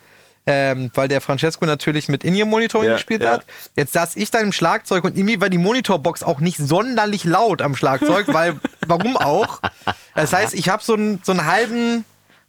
[0.46, 3.32] ähm, weil der Francesco natürlich mit In-Ear-Monitoring Ja, gespielt ja.
[3.32, 3.44] hat.
[3.76, 7.62] Jetzt saß ich da im Schlagzeug und irgendwie war die Monitorbox auch nicht sonderlich laut
[7.62, 8.56] am Schlagzeug, weil,
[8.86, 9.60] warum auch?
[10.14, 12.04] Das heißt, ich habe so einen, so einen halben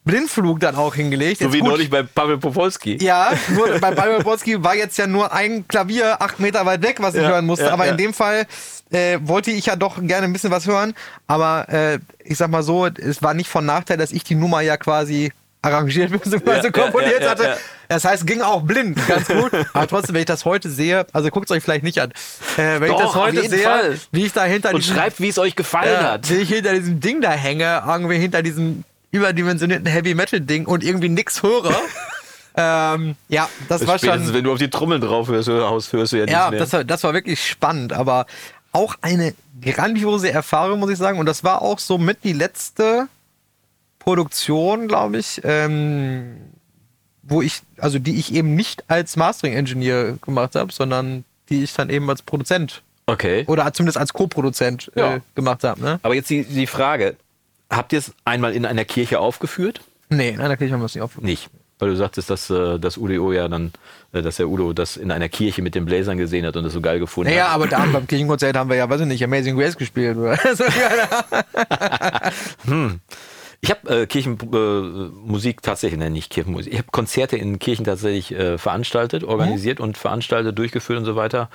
[0.05, 1.39] Blindflug dann auch hingelegt.
[1.39, 2.97] So Jetzt wie gut, neulich bei Pavel Popolski.
[3.03, 6.97] ja, nur bei Bayer Borski war jetzt ja nur ein Klavier acht Meter weit weg,
[7.01, 7.65] was ich Ja, hören musste.
[7.65, 7.91] ja, aber ja.
[7.91, 8.45] in dem Fall
[8.91, 10.93] äh, wollte ich ja doch gerne ein bisschen was hören.
[11.27, 14.61] Aber äh, ich sag mal so, es war nicht von Nachteil, dass ich die Nummer
[14.61, 15.33] ja quasi
[15.67, 16.71] arrangiert bzw.
[16.71, 17.57] komponiert hatte.
[17.87, 19.51] Das heißt, ging auch blind, ganz gut.
[19.73, 22.11] Aber trotzdem, wenn ich das heute sehe, also guckt es euch vielleicht nicht an,
[22.57, 23.97] äh, wenn Doch, ich das heute sehe, Fall.
[24.11, 26.29] wie ich da hinter Und diesem, schreibt, wie es euch gefallen ja, hat.
[26.29, 30.83] wie ich hinter diesem Ding da hänge, irgendwie hinter diesem überdimensionierten Heavy Metal Ding und
[30.83, 31.73] irgendwie nix höre.
[32.57, 34.33] ähm, ja, das war Spätestens, schon.
[34.35, 36.59] wenn du auf die Trommeln drauf hörst, hörst, hörst du ja, Ja, nichts mehr.
[36.59, 38.25] das war, das war wirklich spannend, aber
[38.73, 41.19] auch eine grandiose Erfahrung, muss ich sagen.
[41.19, 43.07] Und das war auch so mit die letzte
[44.07, 46.37] Produktion, glaube ich, ähm,
[47.23, 51.89] wo ich, also die ich eben nicht als Mastering-Engineer gemacht habe, sondern die ich dann
[51.89, 53.43] eben als Produzent okay.
[53.47, 55.15] oder zumindest als Co-Produzent Ja.
[55.15, 55.81] äh, gemacht habe.
[55.81, 55.99] Ne?
[56.03, 57.17] Aber jetzt die, die Frage,
[57.69, 59.81] habt ihr es einmal in einer Kirche aufgeführt?
[60.07, 61.29] Nee, in einer Kirche haben wir es nicht aufgenommen.
[61.29, 61.49] Nicht.
[61.79, 63.73] Weil du sagtest, dass äh, das UDO ja dann,
[64.13, 66.71] äh, dass der Udo das in einer Kirche mit den Bläsern gesehen hat und das
[66.71, 67.55] so geil gefunden Naja, hat.
[67.55, 70.15] aber da beim Kirchenkonzert haben wir ja, weiß ich nicht, Amazing Grace gespielt.
[70.15, 70.39] Oder?
[73.61, 76.73] Ich habe äh, Kirchenmusik tatsächlich, nein, nicht Kirchenmusik.
[76.73, 81.49] Ich habe Konzerte in Kirchen tatsächlich äh, veranstaltet, organisiert und veranstaltet, durchgeführt und so weiter.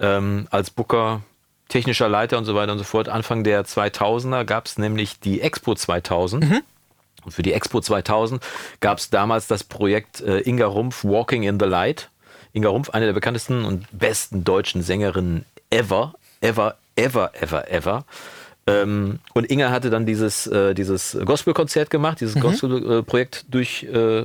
[0.00, 1.22] Ähm, als Booker,
[1.68, 3.08] technischer Leiter und so weiter und so fort.
[3.08, 6.44] Anfang der 2000er gab es nämlich die Expo 2000.
[7.24, 8.42] Und für die Expo 2000
[8.80, 12.10] gab es damals das Projekt äh, Inga Rumpf Walking in the Light.
[12.52, 18.04] Inga Rumpf, eine der bekanntesten und besten deutschen Sängerinnen ever, ever, ever, ever, ever.
[18.68, 24.24] Ähm, und Inga hatte dann dieses, äh, dieses Gospelkonzert gemacht, dieses Gospelprojekt durch äh.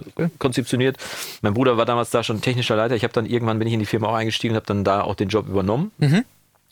[1.42, 2.96] Mein Bruder war damals da schon technischer Leiter.
[2.96, 5.02] Ich habe dann irgendwann bin ich in die Firma auch eingestiegen und habe dann da
[5.02, 5.92] auch den Job übernommen.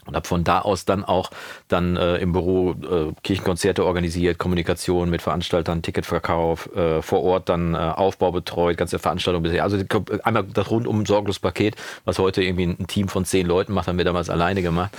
[0.08, 1.30] Und habe von da aus dann auch
[1.68, 7.76] dann äh, im Büro äh, Kirchenkonzerte organisiert, Kommunikation mit Veranstaltern, Ticketverkauf, äh, vor Ort dann
[7.76, 9.64] äh, Aufbau betreut, ganze Veranstaltung bisher.
[9.64, 9.78] Also
[10.24, 14.00] einmal das rundum sorglos Paket, was heute irgendwie ein Team von zehn Leuten macht, haben
[14.00, 14.92] wir damals alleine gemacht.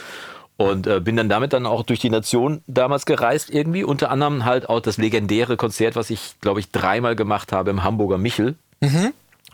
[0.57, 3.85] Und äh, bin dann damit dann auch durch die Nation damals gereist irgendwie.
[3.85, 7.83] Unter anderem halt auch das legendäre Konzert, was ich, glaube ich, dreimal gemacht habe im
[7.83, 8.55] Hamburger Michel.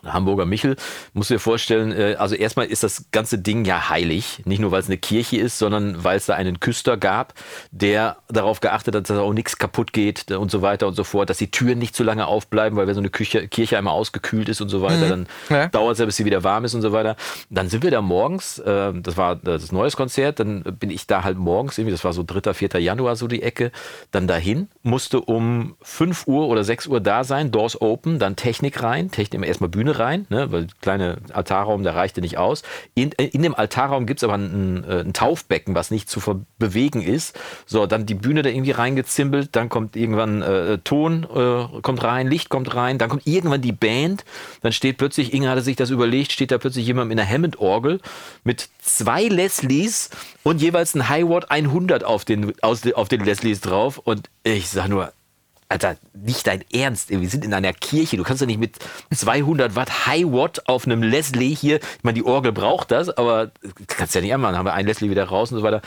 [0.04, 0.76] Hamburger Michel,
[1.12, 4.42] musst du dir vorstellen, äh, also erstmal ist das ganze Ding ja heilig.
[4.44, 7.34] Nicht nur, weil es eine Kirche ist, sondern weil es da einen Küster gab,
[7.70, 11.30] der darauf geachtet hat, dass auch nichts kaputt geht und so weiter und so fort,
[11.30, 14.48] dass die Türen nicht zu lange aufbleiben, weil wenn so eine Küche, Kirche einmal ausgekühlt
[14.48, 15.66] ist und so weiter, dann Ja.
[15.68, 17.16] dauert es ja, bis sie wieder warm ist und so weiter.
[17.50, 21.24] Dann sind wir da morgens, äh, das war das neues Konzert, dann bin ich da
[21.24, 22.80] halt morgens, irgendwie, das war so 3., 4.
[22.80, 23.72] Januar so die Ecke,
[24.10, 28.82] dann dahin, musste um 5 Uhr oder 6 Uhr da sein, Doors open, dann Technik
[28.82, 32.62] rein, Technik erstmal Bühne rein, ne, weil kleine Altarraum, der reichte nicht aus.
[32.94, 37.02] In, in dem Altarraum gibt es aber ein, äh, ein Taufbecken, was nicht zu bewegen
[37.02, 37.38] ist.
[37.66, 42.28] So, dann die Bühne da irgendwie reingezimbelt, dann kommt irgendwann äh, Ton äh, kommt rein,
[42.28, 44.24] Licht kommt rein, dann kommt irgendwann die Band,
[44.62, 48.00] dann steht plötzlich, Inge hatte sich das überlegt, steht da plötzlich jemand mit einer Hammond-Orgel
[48.44, 50.10] mit zwei Leslies
[50.42, 54.88] und jeweils ein Highwatt 100 auf den, aus, auf den Leslies drauf und ich sag
[54.88, 55.12] nur,
[55.70, 57.10] Alter, nicht dein Ernst.
[57.10, 58.16] Wir sind in einer Kirche.
[58.16, 58.76] Du kannst doch nicht mit
[59.14, 61.76] 200 Watt High Watt auf einem Leslie hier.
[61.76, 63.50] Ich meine, die Orgel braucht das, aber
[63.86, 64.56] kannst ja nicht anmachen.
[64.56, 65.82] Haben wir ein Leslie wieder raus und so weiter.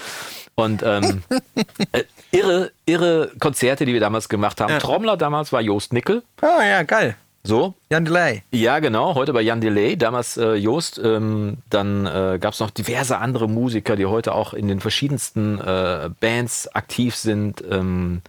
[0.54, 1.24] Und ähm,
[1.94, 4.78] äh, irre, irre Konzerte, die wir damals gemacht haben.
[4.78, 6.22] Trommler damals war Joost Nickel.
[6.42, 7.16] Ah, ja, geil.
[7.44, 8.44] So, Jan Delay.
[8.52, 9.16] ja, genau.
[9.16, 11.02] Heute bei Jan Delay, damals äh, Joost.
[11.04, 15.60] Ähm, dann äh, gab es noch diverse andere Musiker, die heute auch in den verschiedensten
[15.60, 17.64] äh, Bands aktiv sind.
[17.68, 18.22] Ähm,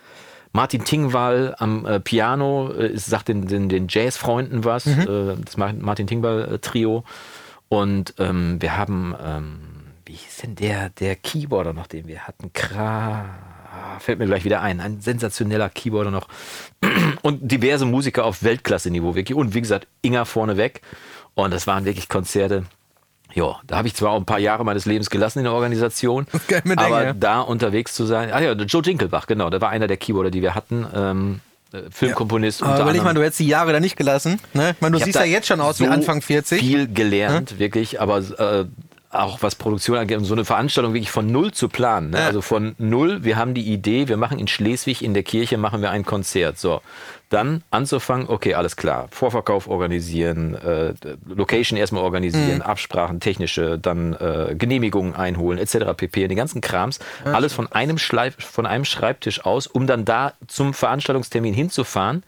[0.53, 4.87] Martin Tingwall am äh, Piano äh, sagt den, den, den Jazzfreunden was.
[4.87, 7.05] Äh, das Mar- Martin Tingwall-Trio.
[7.69, 9.59] Und ähm, wir haben, ähm,
[10.05, 12.53] wie hieß denn der, der Keyboarder noch, den wir hatten?
[12.53, 13.25] Kra.
[13.73, 14.81] ah, Fällt mir gleich wieder ein.
[14.81, 16.29] Ein sensationeller Keyboarder noch
[17.23, 19.37] und diverse Musiker auf Weltklasse-Niveau wirklich.
[19.37, 20.83] Und wie gesagt, Inga vorneweg.
[21.35, 22.65] Und das waren wirklich Konzerte.
[23.35, 26.27] Ja, da habe ich zwar auch ein paar Jahre meines Lebens gelassen in der Organisation,
[26.77, 27.15] aber Enge.
[27.15, 28.31] da unterwegs zu sein.
[28.33, 30.87] Ah ja, Joe Dinkelbach, genau, der war einer der Keyboarder, die wir hatten.
[30.95, 31.41] Ähm,
[31.73, 34.39] äh, Filmkomponist unter Aber will ich mal, du hättest die Jahre da nicht gelassen.
[34.53, 34.73] Ne?
[34.73, 36.61] Ich meine, du Ich siehst ja jetzt schon aus wie so Anfang 40.
[36.61, 38.65] Viel gelernt, wirklich, aber äh,
[39.13, 42.11] auch was Produktion angeht, um so eine Veranstaltung wirklich von null zu planen.
[42.11, 42.19] Ne?
[42.19, 42.27] Ja.
[42.27, 45.83] Also von null, wir haben die Idee, wir machen in Schleswig in der Kirche machen
[45.83, 46.59] wir ein Konzert.
[46.59, 46.81] So,
[47.29, 50.95] dann anzufangen, okay, alles klar, Vorverkauf organisieren, äh,
[51.27, 52.63] Location erstmal organisieren, Mhm.
[52.63, 55.95] Absprachen, technische, dann äh, Genehmigungen einholen, etc.
[55.97, 56.29] pp.
[56.29, 60.75] Den ganzen Krams, alles von einem, Schleif, von einem Schreibtisch aus, um dann da zum
[60.75, 62.23] Veranstaltungstermin hinzufahren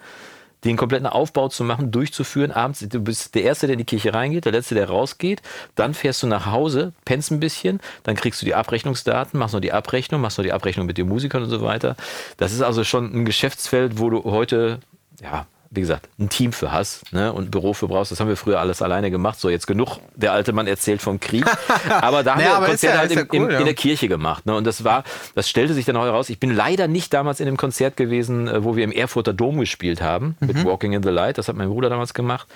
[0.64, 2.50] den kompletten Aufbau zu machen, durchzuführen.
[2.50, 5.42] Abends, du bist der Erste, der in die Kirche reingeht, der Letzte, der rausgeht.
[5.74, 9.60] Dann fährst du nach Hause, pennst ein bisschen, dann kriegst du die Abrechnungsdaten, machst noch
[9.60, 11.96] die Abrechnung, machst noch die Abrechnung mit den Musikern und so weiter.
[12.36, 14.80] Das ist also schon ein Geschäftsfeld, wo du heute,
[15.22, 18.12] ja, wie gesagt, ein Team für hast ne, und ein Büro für brauchst.
[18.12, 19.38] Das haben wir früher alles alleine gemacht.
[19.40, 19.98] So, jetzt genug.
[20.14, 21.44] Der alte Mann erzählt vom Krieg.
[22.00, 23.58] Aber da haben Naja, wir Konzerte ja- halt ja im, im, cool, ja.
[23.58, 24.46] in der Kirche gemacht.
[24.46, 24.54] Ne?
[24.54, 25.04] Und das war,
[25.34, 26.28] das stellte sich dann auch heraus.
[26.30, 29.58] Ich bin leider nicht damals in dem Konzert gewesen, äh, wo wir im Erfurter Dom
[29.58, 30.46] gespielt haben, Mhm.
[30.46, 31.38] mit Walking in the Light.
[31.38, 32.46] Das hat mein Bruder damals gemacht.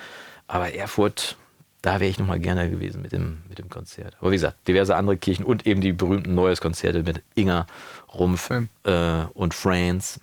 [0.46, 1.36] Aber Erfurt,
[1.82, 4.16] da wäre ich nochmal gerne gewesen mit dem, mit dem Konzert.
[4.20, 7.66] Aber wie gesagt, diverse andere Kirchen und eben die berühmten Neues-Konzerte mit Inga,
[8.14, 8.64] Rumpf äh,
[9.34, 10.20] und Friends.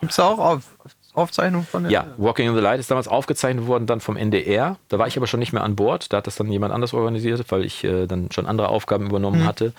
[0.00, 0.62] Gibt es auch auf,
[1.14, 1.92] Aufzeichnungen von der?
[1.92, 4.76] Ja, Walking in the Light ist damals aufgezeichnet worden, dann vom NDR.
[4.88, 6.12] Da war ich aber schon nicht mehr an Bord.
[6.12, 9.40] Da hat das dann jemand anders organisiert, weil ich äh, dann schon andere Aufgaben übernommen
[9.42, 9.46] Mhm.
[9.46, 9.72] hatte.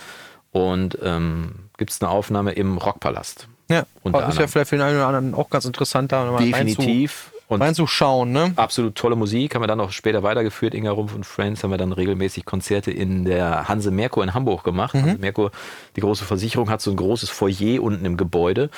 [0.52, 3.48] Und ähm, gibt es eine Aufnahme im Rockpalast.
[3.70, 6.44] Ja, Unter ist ja vielleicht für den einen oder anderen auch ganz interessant, da mal
[6.44, 7.32] Definitiv.
[7.48, 8.54] Und reinzuschauen, ne?
[8.56, 9.54] absolut tolle Musik.
[9.54, 10.74] Haben wir dann auch später weitergeführt.
[10.74, 14.64] Inga Rumpf und Friends haben wir dann regelmäßig Konzerte in der Hanse Merkur in Hamburg
[14.64, 14.94] gemacht.
[14.96, 15.52] Hanse Merkur,
[15.96, 18.70] die große Versicherung, hat so ein großes Foyer unten im Gebäude,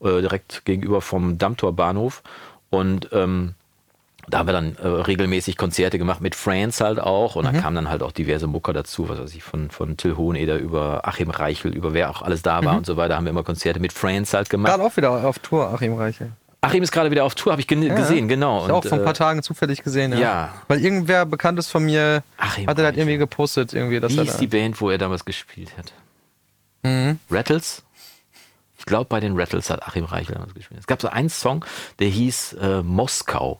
[0.00, 2.22] äh, direkt gegenüber vom Dammtor-Bahnhof.
[2.70, 3.54] Und ähm,
[4.28, 7.36] da haben wir dann äh, regelmäßig Konzerte gemacht mit Friends halt auch.
[7.36, 10.16] Und da kamen dann halt auch diverse Mucker dazu, was weiß ich, von, von Till
[10.16, 13.30] Hoheneder über Achim Reichel, über wer auch alles da war und so weiter, haben wir
[13.30, 14.72] immer Konzerte mit Friends halt gemacht.
[14.72, 16.30] Gerade auch wieder auf Tour, Achim Reiche.
[16.62, 18.64] Achim ist gerade wieder auf Tour, habe ich gen gesehen, genau.
[18.64, 20.18] Ich auch Und, vor ein paar äh, Tagen zufällig gesehen, ja.
[20.18, 20.54] ja.
[20.66, 23.00] Weil irgendwer Bekanntes von mir Achim hatte das Reiche.
[23.00, 25.92] irgendwie gepostet, irgendwie, dass Wie er ist die Band, wo er damals gespielt hat?
[26.82, 27.18] Mhm.
[27.30, 27.83] Rattles?
[28.84, 30.78] Ich glaube, bei den Rattles hat Achim Reichel damals gespielt.
[30.78, 31.64] Es gab so einen Song,
[32.00, 33.58] der hieß äh, Moskau,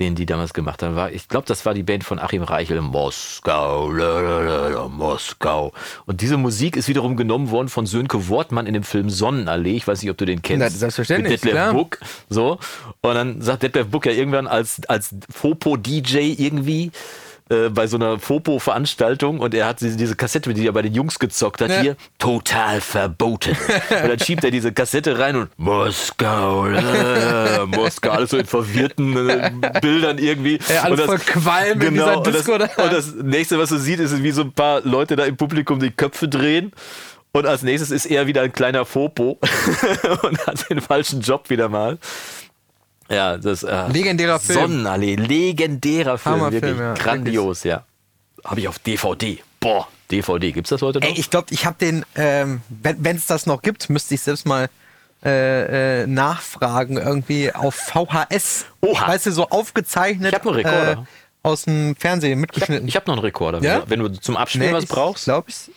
[0.00, 0.96] den die damals gemacht haben.
[0.96, 2.80] War, ich glaube, das war die Band von Achim Reichel.
[2.80, 5.72] Moskau, lalalala, Moskau.
[6.04, 9.76] Und diese Musik ist wiederum genommen worden von Sönke Wortmann in dem Film Sonnenallee.
[9.76, 10.64] Ich weiß nicht, ob du den kennst.
[10.64, 11.72] Na, selbstverständlich, Mit Detlef klar.
[11.72, 12.00] Book.
[12.28, 12.58] So.
[13.02, 16.90] Und dann sagt Detlef Book ja irgendwann als, als Fopo-DJ irgendwie
[17.50, 20.94] äh, bei so einer Fopo-Veranstaltung und er hat diese, diese Kassette, die er bei den
[20.94, 21.80] Jungs gezockt hat, Ja.
[21.80, 23.50] hier, total verboten.
[23.50, 29.28] und dann schiebt er diese Kassette rein und Moskau, äh, Moskau, alles so in verwirrten
[29.28, 30.58] äh, Bildern irgendwie.
[30.72, 32.64] Ja, alles Und voll Qualm in dieser und das, Disco da.
[32.64, 35.80] Und das nächste, was du siehst, ist, wie so ein paar Leute da im Publikum
[35.80, 36.72] die Köpfe drehen.
[37.32, 39.38] Und als nächstes ist er wieder ein kleiner Fopo
[40.22, 41.98] und hat den falschen Job wieder mal.
[43.10, 44.60] Ja, das äh, Legendärer Film.
[44.60, 47.84] Sonnenallee, legendärer Film, Hammerfilm, wirklich ja, grandios, ja.
[48.44, 49.42] Habe ich auf DVD.
[49.58, 51.06] Boah, DVD, gibt's das heute noch?
[51.06, 54.46] Ey, ich glaube, ich habe den, ähm, wenn es das noch gibt, müsste ich selbst
[54.46, 54.68] mal
[55.24, 58.66] äh, äh, nachfragen, irgendwie auf VHS.
[58.80, 59.08] Oha.
[59.08, 60.28] Weißt du, so aufgezeichnet.
[60.32, 60.92] Ich hab einen Rekorder.
[60.92, 60.96] Äh,
[61.42, 62.88] aus dem Fernsehen ich habe mitgeschnitten.
[62.88, 63.60] ich hab noch einen Rekorder.
[63.62, 63.82] Ja?
[63.86, 65.24] Wenn du zum Abspielen was brauchst.
[65.24, 65.70] Glaube ich.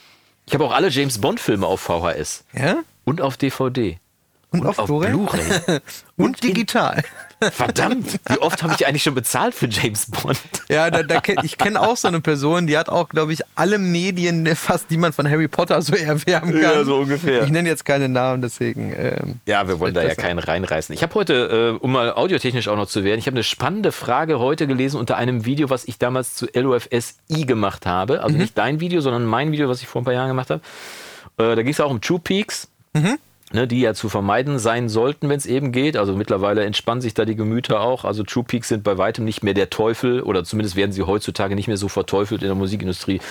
[0.45, 2.77] Ich habe auch alle James Bond Filme auf VHS Ja?
[3.05, 3.97] und auf DVD.
[4.53, 5.11] Und, auf, Auf Blu-ray?
[5.11, 5.79] Blu-ray.
[6.17, 7.01] Und digital.
[7.51, 10.39] Verdammt, wie oft habe ich eigentlich schon bezahlt für James Bond?
[10.69, 13.79] Ja, da, da ich kenne auch so eine Person, die hat auch, glaube ich, alle
[13.79, 16.61] Medien, fast die man von Harry Potter so erwerben kann.
[16.61, 17.43] Ja, so ungefähr.
[17.43, 18.93] Ich nenne jetzt keine Namen, deswegen.
[18.95, 20.93] Ähm, Ja, wir wollen da ja keinen reinreißen.
[20.93, 23.91] Ich habe heute, äh, um mal audiotechnisch auch noch zu werden, ich habe eine spannende
[23.91, 28.21] Frage heute gelesen unter einem Video, was ich damals zu LOFSI gemacht habe.
[28.21, 30.61] Also nicht dein Video, sondern mein Video, was ich vor ein paar Jahren gemacht habe.
[31.37, 32.67] Äh, da ging es auch um True Peaks.
[33.55, 35.95] Ne, die ja zu vermeiden sein sollten, wenn es eben geht.
[35.95, 38.03] Also mittlerweile entspannen sich da die Gemüter auch.
[38.03, 41.53] Also True Peaks sind bei weitem nicht mehr der Teufel oder zumindest werden sie heutzutage
[41.53, 43.21] nicht mehr so verteufelt in der Musikindustrie,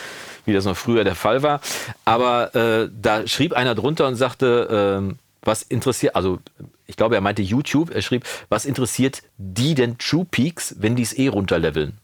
[0.47, 1.61] wie das noch früher der Fall war.
[2.05, 6.39] Aber äh, da schrieb einer drunter und sagte, ähm, was interessiert, also
[6.87, 11.03] ich glaube, er meinte YouTube, er schrieb, was interessiert die denn True Peaks, wenn die
[11.03, 11.99] es eh runterleveln?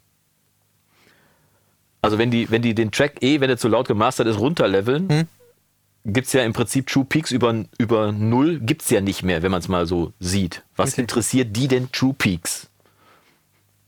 [2.02, 5.28] Also wenn die, wenn die den Track eh, wenn er zu laut gemastert ist, runterleveln,
[6.12, 9.42] gibt es ja im Prinzip True Peaks über, über null, gibt es ja nicht mehr,
[9.42, 10.62] wenn man es mal so sieht.
[10.76, 11.02] Was Richtig.
[11.02, 12.68] interessiert die denn True Peaks?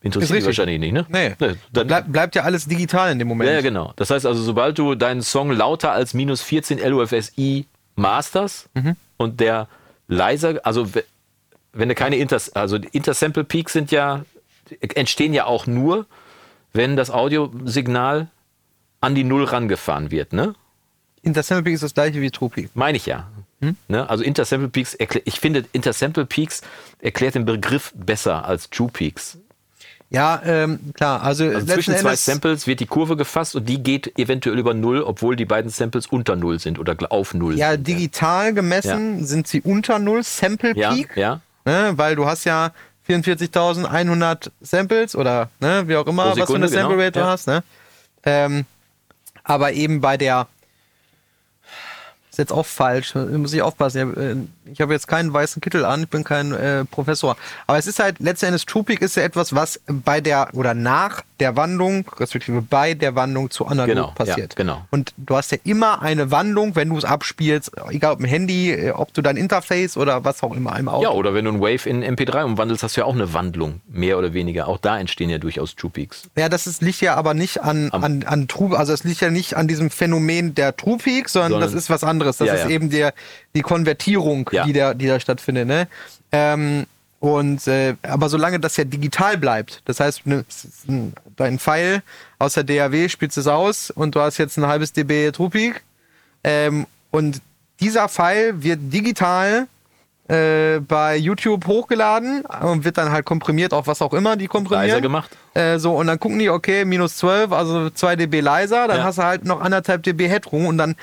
[0.02, 1.04] Interessiert die wahrscheinlich nicht, ne?
[1.10, 1.34] nee.
[1.72, 3.50] dann, Bleib, bleibt ja alles digital in dem Moment.
[3.50, 3.92] ja, genau.
[3.96, 7.66] Das heißt also, sobald du deinen Song lauter als minus 14 LUFSI
[7.96, 8.96] masters Mhm.
[9.18, 9.68] und der
[10.08, 11.04] leiser, also we-
[11.74, 14.24] wenn du keine Inters, also Intersample Peaks sind ja,
[14.94, 16.06] entstehen ja auch nur,
[16.72, 18.28] wenn das Audiosignal
[19.02, 20.54] an die Null rangefahren wird, ne?
[21.22, 22.70] Intersample Peak ist das gleiche wie True Peak.
[22.74, 23.28] Meine ich ja.
[23.60, 23.76] Hm?
[23.88, 24.08] Ne?
[24.08, 26.62] Also Intersample Peaks, ich finde Intersample Peaks
[27.00, 29.38] erklärt den Begriff besser als True Peaks.
[30.10, 31.22] Ja, ähm, klar.
[31.22, 34.74] Also, Also zwischen zwei Endes, Samples wird die Kurve gefasst und die geht eventuell über
[34.74, 37.56] Null, obwohl die beiden Samples unter Null sind oder auf Null.
[37.56, 37.86] ja, sind.
[37.86, 41.16] digital gemessen sind sie unter Null Sample ja, Peak.
[41.16, 41.40] ja.
[41.64, 42.72] Ne, weil du hast ja
[43.08, 47.12] 44.100 Samples oder ne, wie auch immer, Pro was für Sekunde, eine Sample genau, Rate
[47.12, 47.26] du ja.
[47.26, 47.46] hast.
[47.46, 47.62] Ne?
[48.24, 48.64] Ähm,
[49.44, 50.48] aber eben bei der
[52.30, 53.14] ist jetzt auch falsch.
[53.14, 54.48] Muss ich aufpassen.
[54.66, 57.36] Äh, ich habe jetzt keinen weißen Kittel an, ich bin kein äh, Professor.
[57.66, 61.56] Aber es ist halt, letztendlich Troopik ist ja etwas, was bei der oder nach der
[61.56, 64.52] Wandlung, respektive bei der Wandlung zu analog Genau, passiert.
[64.52, 64.86] ja, genau.
[64.90, 68.70] Und du hast ja immer eine Wandlung, wenn du es abspielst, egal ob im Handy,
[68.70, 71.02] äh, ob du dein Interface oder was auch immer im Auto.
[71.02, 73.80] Ja, oder wenn du ein Wave in MP3 umwandelst, hast du ja auch eine Wandlung,
[73.88, 74.68] mehr oder weniger.
[74.68, 76.22] Auch da entstehen ja durchaus True Peaks.
[76.36, 79.20] Ja, das ist, liegt ja aber nicht an, Am- an, an True, also es liegt
[79.20, 82.19] ja nicht an diesem Phänomen der True Peak, sondern, Sondern- das ist was anderes.
[82.24, 82.68] Das Ja, ist ja.
[82.70, 83.12] eben der,
[83.54, 84.64] die Konvertierung, Ja.
[84.64, 85.66] die, da, die da stattfindet.
[85.68, 85.88] Ne?
[86.32, 86.86] Ähm,
[87.20, 92.02] und äh, aber solange das ja digital bleibt, das heißt, du nimmst ein- dein Pfeil
[92.38, 95.82] aus der DAW, spielst es aus und du hast jetzt ein halbes dB True Peak.
[96.44, 97.42] Ähm, und
[97.80, 99.66] dieser Pfeil wird digital
[100.28, 104.88] äh, bei YouTube hochgeladen und wird dann halt komprimiert auf was auch immer die komprimieren.
[104.88, 105.30] Leiser gemacht.
[105.54, 109.04] Äh, so, und dann gucken die, okay, minus 12, also 2 dB leiser, dann Ja.
[109.04, 110.94] hast du halt noch anderthalb dB Headroom und dann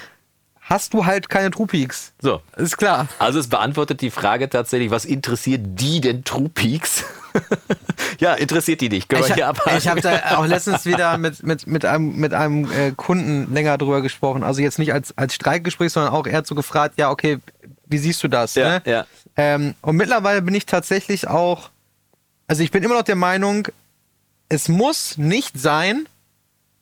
[0.69, 2.11] hast du halt keine True Peaks.
[2.21, 2.41] So.
[2.57, 3.07] Ist klar.
[3.19, 7.03] Also es beantwortet die Frage tatsächlich, was interessiert die denn True Peaks?
[8.19, 9.07] ja, interessiert die nicht.
[9.07, 12.15] Können wir Ich, hier ha- ich habe da auch letztens wieder mit, mit, mit einem,
[12.17, 14.43] mit einem äh, Kunden länger drüber gesprochen.
[14.43, 17.39] Also jetzt nicht als, als Streikgespräch, sondern auch eher so gefragt, ja, okay,
[17.85, 18.55] wie siehst du das?
[18.55, 18.81] Ja, ne?
[18.85, 19.05] ja.
[19.37, 21.69] Ähm, und mittlerweile bin ich tatsächlich auch,
[22.47, 23.67] also ich bin immer noch der Meinung,
[24.49, 26.07] es muss nicht sein,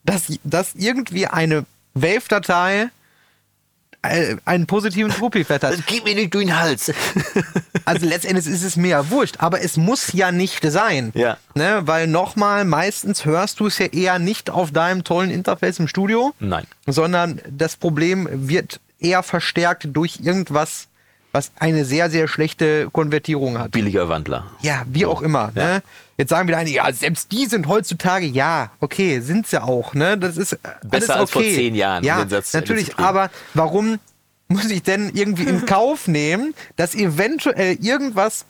[0.03, 1.65] dass, dass irgendwie eine
[1.95, 2.89] Wave-Datei
[4.45, 5.75] einen positiven Truppi-Wert hat.
[5.87, 6.91] Gib mir nicht durch den Hals.
[7.87, 11.11] Also letztendlich ist es mir ja wurscht, aber es muss ja nicht sein.
[11.13, 11.37] Ja.
[11.53, 11.81] Ne?
[11.85, 16.33] Weil nochmal, meistens hörst du es ja eher nicht auf deinem tollen Interface im Studio,
[16.39, 16.65] Nein.
[16.87, 20.87] sondern das Problem wird eher verstärkt durch irgendwas,
[21.31, 23.71] was eine sehr, sehr schlechte Konvertierung hat.
[23.71, 24.45] Billiger Wandler.
[24.61, 25.51] Ja, wie auch immer.
[25.53, 25.63] Ja.
[25.75, 25.83] Ne?
[26.17, 29.93] Jetzt sagen wieder einige, ja, selbst die sind heutzutage, ja, okay, sind sie auch.
[29.93, 30.17] Ne?
[30.17, 31.55] Das ist Besser alles als vor okay.
[31.55, 33.99] zehn Jahren, Ja, den Satz zu Ende zu natürlich, aber warum
[34.47, 38.45] muss ich denn irgendwie in Kauf nehmen, dass eventuell irgendwas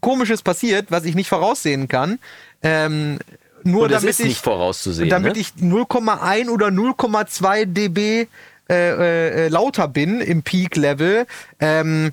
[0.00, 2.18] Komisches passiert, was ich nicht voraussehen kann?
[2.62, 3.18] Ähm,
[3.62, 5.10] nur Und das damit ist ich, nicht vorauszusehen.
[5.10, 5.40] damit ne?
[5.40, 8.26] ich 0,1 oder 0,2 dB
[8.68, 11.26] äh, äh, lauter bin im Peak-Level.
[11.60, 12.12] Ähm,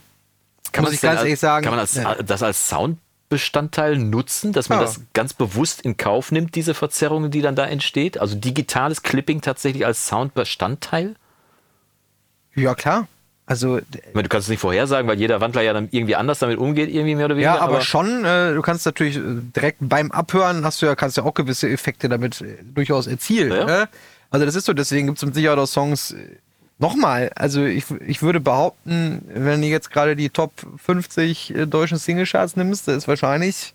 [0.71, 1.63] kann muss man ich das ganz ehrlich sagen.
[1.63, 2.15] Kann man als, ja.
[2.15, 2.67] das als
[3.29, 4.85] Soundbestandteil nutzen, dass man Ja.
[4.85, 8.17] das ganz bewusst in Kauf nimmt, diese Verzerrung, die dann da entsteht?
[8.17, 11.15] Also digitales Clipping tatsächlich als Soundbestandteil?
[12.55, 13.07] Ja, klar.
[13.45, 13.79] Also,
[14.13, 16.89] meine, du kannst es nicht vorhersagen, weil jeder Wandler ja dann irgendwie anders damit umgeht,
[16.89, 17.55] irgendwie mehr oder weniger.
[17.55, 19.21] ja, aber, schon, äh, du kannst natürlich äh,
[19.55, 23.51] direkt beim Abhören hast du ja, kannst ja auch gewisse Effekte damit äh, durchaus erzielen.
[23.51, 23.65] Ja.
[23.65, 23.89] Ne?
[24.29, 26.13] Also das ist so, deswegen gibt es mit Sicherheit auch Songs.
[26.79, 30.51] Nochmal, also ich, ich würde behaupten, wenn du jetzt gerade die Top
[30.85, 33.73] 50 äh, deutschen Singlecharts nimmst, da ist wahrscheinlich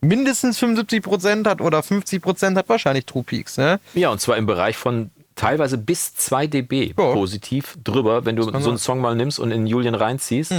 [0.00, 3.56] mindestens 75% hat oder 50% hat wahrscheinlich True Peaks.
[3.56, 3.78] Ne?
[3.94, 7.12] Ja, und zwar im Bereich von teilweise bis 2 dB Ja.
[7.12, 8.78] positiv drüber, wenn du so einen sein.
[8.78, 10.52] Song mal nimmst und in Julian reinziehst.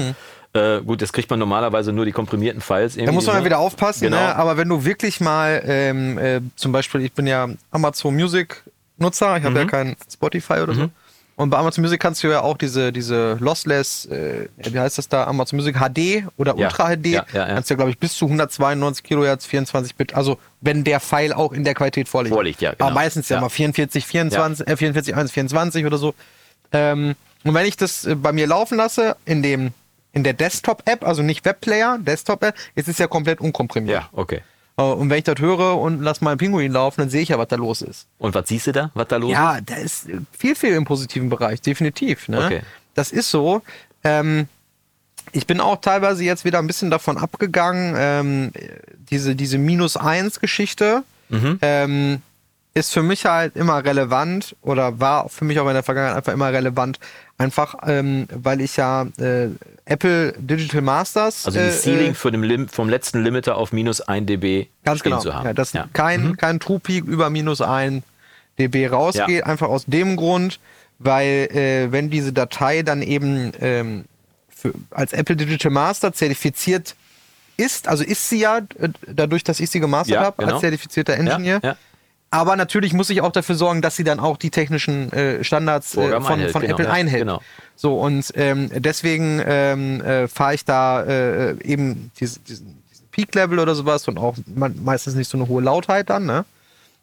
[0.53, 2.95] Äh, gut, das kriegt man normalerweise nur die komprimierten Files.
[2.95, 4.17] Da muss man ja wieder aufpassen, Genau.
[4.17, 4.35] ne?
[4.35, 8.63] aber wenn du wirklich mal, ähm, äh, zum Beispiel, ich bin ja Amazon Music
[8.97, 9.57] Nutzer, ich habe Mhm.
[9.57, 10.89] ja kein Spotify oder so.
[11.41, 15.09] Und bei Amazon Music kannst du ja auch diese, diese Lossless, äh, wie heißt das
[15.09, 16.67] da, Amazon Music HD oder Ja.
[16.67, 20.13] Ultra HD, Ja, ja, kannst du ja, glaube ich, bis zu 192 Kilohertz, 24 Bit,
[20.13, 22.35] also wenn der File auch in der Qualität vorliegt.
[22.35, 22.85] Vorliegt, ja, genau.
[22.85, 23.41] Aber meistens ja, Ja.
[23.41, 26.13] mal 44, 24, äh, 44, 1, 24 oder so.
[26.73, 29.71] Ähm, und wenn ich das äh, bei mir laufen lasse, in dem
[30.13, 34.01] in der Desktop-App, also nicht Webplayer, Desktop-App, ist es ja komplett unkomprimiert.
[34.03, 34.41] Ja, okay.
[34.89, 37.29] Äh, Und wenn ich das höre und lass mal einen Pinguin laufen, dann sehe ich
[37.29, 38.07] ja, was da los ist.
[38.17, 39.37] Und was siehst du da, was da los ist?
[39.37, 40.07] Ja, da ist
[40.37, 42.27] viel, viel im positiven Bereich, definitiv.
[42.27, 42.45] Ne?
[42.45, 42.61] Okay.
[42.95, 43.61] Das ist so.
[44.03, 44.47] Ähm,
[45.33, 48.51] ich bin auch teilweise jetzt wieder ein bisschen davon abgegangen, ähm,
[49.09, 51.59] diese, diese Minus-1-Geschichte Mhm.
[51.61, 52.21] ähm,
[52.73, 56.33] ist für mich halt immer relevant oder war für mich auch in der Vergangenheit einfach
[56.33, 56.99] immer relevant,
[57.37, 59.47] einfach ähm, weil ich ja äh,
[59.85, 63.73] Apple Digital Masters Also die äh, Ceiling äh, für dem Lim vom letzten Limiter auf
[63.73, 65.19] minus 1 dB Ganz genau.
[65.19, 65.45] zu haben.
[65.47, 65.87] Ja, dass Ja.
[65.91, 68.03] kein, kein True Peak über minus 1
[68.57, 69.45] dB rausgeht, Ja.
[69.47, 70.59] einfach aus dem Grund,
[70.99, 74.05] weil äh, wenn diese Datei dann eben ähm,
[74.49, 76.95] für, als Apple Digital Master zertifiziert
[77.57, 80.53] ist, also ist sie ja äh, dadurch, dass ich sie gemastert Ja, habe, genau.
[80.53, 81.59] als zertifizierter Engineer.
[81.63, 81.75] Ja, ja.
[82.33, 85.97] Aber natürlich muss ich auch dafür sorgen, dass sie dann auch die technischen äh, Standards
[85.97, 87.23] äh, von, einhält, von genau, Apple ja, einhält.
[87.23, 87.41] genau.
[87.75, 93.59] So, und ähm, deswegen ähm, äh, fahre ich da äh, eben diese, diesen, diesen Peak-Level
[93.59, 96.25] oder sowas und auch me- meistens nicht so eine hohe Lautheit dann.
[96.25, 96.45] Ne?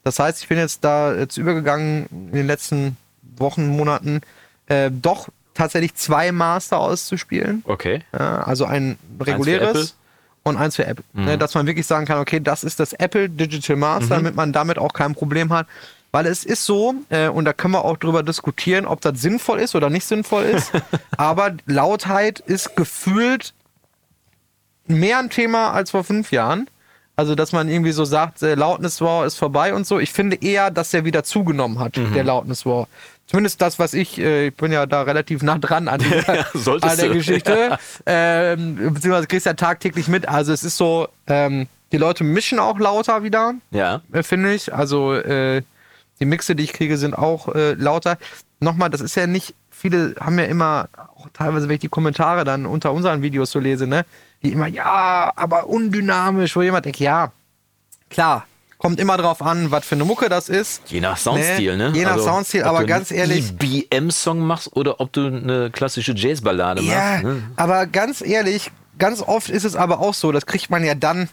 [0.03, 2.97] Das heißt, ich bin jetzt da jetzt übergegangen in den letzten
[3.37, 4.23] Wochen, Monaten,
[4.67, 7.63] äh, doch tatsächlich zwei Master auszuspielen.
[7.67, 8.01] Okay.
[8.19, 9.95] Ja, also ein reguläres
[10.49, 11.05] und eins für Apple.
[11.13, 11.25] Mhm.
[11.25, 14.53] Ne, dass man wirklich sagen kann, okay, das ist das Apple Digital Master, damit man
[14.53, 15.67] damit auch kein Problem hat.
[16.11, 19.61] weil es ist so, äh, und da können wir auch drüber diskutieren, ob das sinnvoll
[19.61, 20.73] ist oder nicht sinnvoll ist,
[21.17, 23.53] aber Lautheit ist gefühlt
[24.87, 26.69] mehr ein Thema als vor fünf Jahren.
[27.15, 29.99] Also, dass man irgendwie so sagt, äh, Loudness War ist vorbei und so.
[29.99, 32.87] Ich finde eher, dass der wieder zugenommen hat, der Loudness War.
[33.29, 36.01] Zumindest das, was ich, äh, ich bin ja da relativ nah dran an,
[36.55, 37.09] dieser, an der.
[37.11, 37.79] Geschichte.
[38.07, 40.27] ähm, beziehungsweise kriegst ja tagtäglich mit.
[40.27, 44.01] Also, es ist so, ähm, die Leute mischen auch lauter wieder Ja.
[44.13, 44.75] äh, finde ich.
[44.75, 45.63] Also äh,
[46.21, 48.19] die Mixe, die ich kriege, sind auch äh, lauter.
[48.61, 52.45] Nochmal, das ist ja nicht, viele haben ja immer, auch teilweise, wenn ich die Kommentare
[52.45, 54.05] dann unter unseren Videos so lese, ne,
[54.43, 57.33] die immer, ja, aber undynamisch, wo jemand denkt, ja,
[58.11, 58.47] klar,
[58.79, 60.83] kommt immer drauf an, was für eine Mucke das ist.
[60.87, 61.91] Je nach Soundstil, ne?
[61.95, 65.71] Je nach Soundstil, ob aber du ganz einen ehrlich- EBM-Song machst oder ob du eine
[65.71, 67.25] klassische Jazzballade Ja, machst.
[67.25, 67.43] Ne?
[67.57, 71.29] aber ganz ehrlich, ganz oft ist es aber auch so, das kriegt man ja dann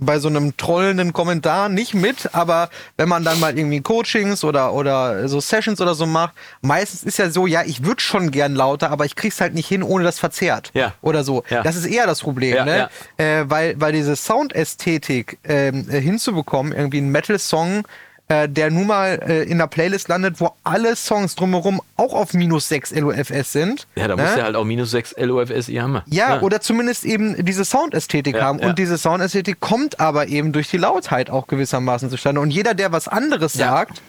[0.00, 4.72] bei so einem trollenden Kommentar nicht mit, aber wenn man dann mal irgendwie Coachings oder,
[4.72, 8.54] oder so Sessions oder so macht, meistens ist ja so, ja, ich würde schon gern
[8.54, 10.70] lauter, aber ich krieg's halt nicht hin, ohne das verzerrt.
[10.74, 10.94] Ja.
[11.02, 11.44] Oder so.
[11.50, 11.62] Ja.
[11.62, 12.90] Das ist eher das Problem, Ja, ne?
[13.16, 17.84] Äh, weil, weil diese Soundästhetik äh, hinzubekommen, irgendwie ein Metal-Song,
[18.30, 22.32] äh, der nun mal äh, in der Playlist landet, wo alle Songs drumherum auch auf
[22.32, 23.88] minus 6 LUFS sind.
[23.96, 24.22] Ja, da ne?
[24.22, 26.00] muss ja halt auch minus 6 LOFSI haben.
[26.06, 28.60] Ja, oder zumindest eben diese Soundästhetik Ja, haben.
[28.60, 28.68] ja.
[28.68, 32.40] Und diese Soundästhetik kommt aber eben durch die Lautheit auch gewissermaßen zustande.
[32.40, 33.70] Und jeder, der was anderes Ja.
[33.72, 34.00] sagt,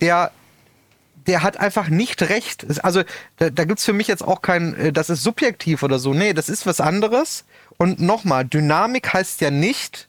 [0.00, 0.30] der,
[1.26, 2.62] der hat einfach nicht recht.
[2.62, 3.02] Es- Also
[3.36, 6.14] da, da gibt's für mich jetzt auch kein, äh, das ist subjektiv oder so.
[6.14, 7.44] Nee, das ist was anderes.
[7.76, 10.08] Und nochmal, Dynamik heißt ja nicht,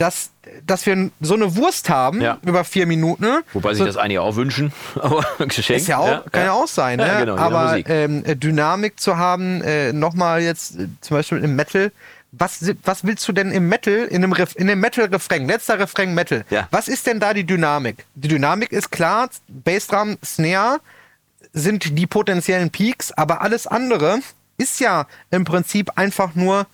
[0.00, 0.30] dass,
[0.66, 2.38] dass wir so eine Wurst haben Ja.
[2.42, 3.26] über vier Minuten.
[3.52, 5.82] Wobei sich so, das einige auch wünschen, aber geschenkt.
[5.82, 7.06] ist ja auch, kann ja, auch sein, ne?
[7.06, 11.54] Ja, genau, aber ähm, äh, Dynamik zu haben, äh, nochmal jetzt äh, zum Beispiel im
[11.54, 11.92] Metal,
[12.32, 16.14] was, was willst du denn im Metal, in einem, Ref, in einem Metal-Refrain, letzter Refrain
[16.14, 16.66] Metal, Ja.
[16.70, 18.06] was ist denn da die Dynamik?
[18.14, 20.78] Die Dynamik ist klar, Bassdrum, Snare
[21.52, 24.20] sind die potenziellen Peaks, aber alles andere
[24.56, 26.66] ist ja im Prinzip einfach nur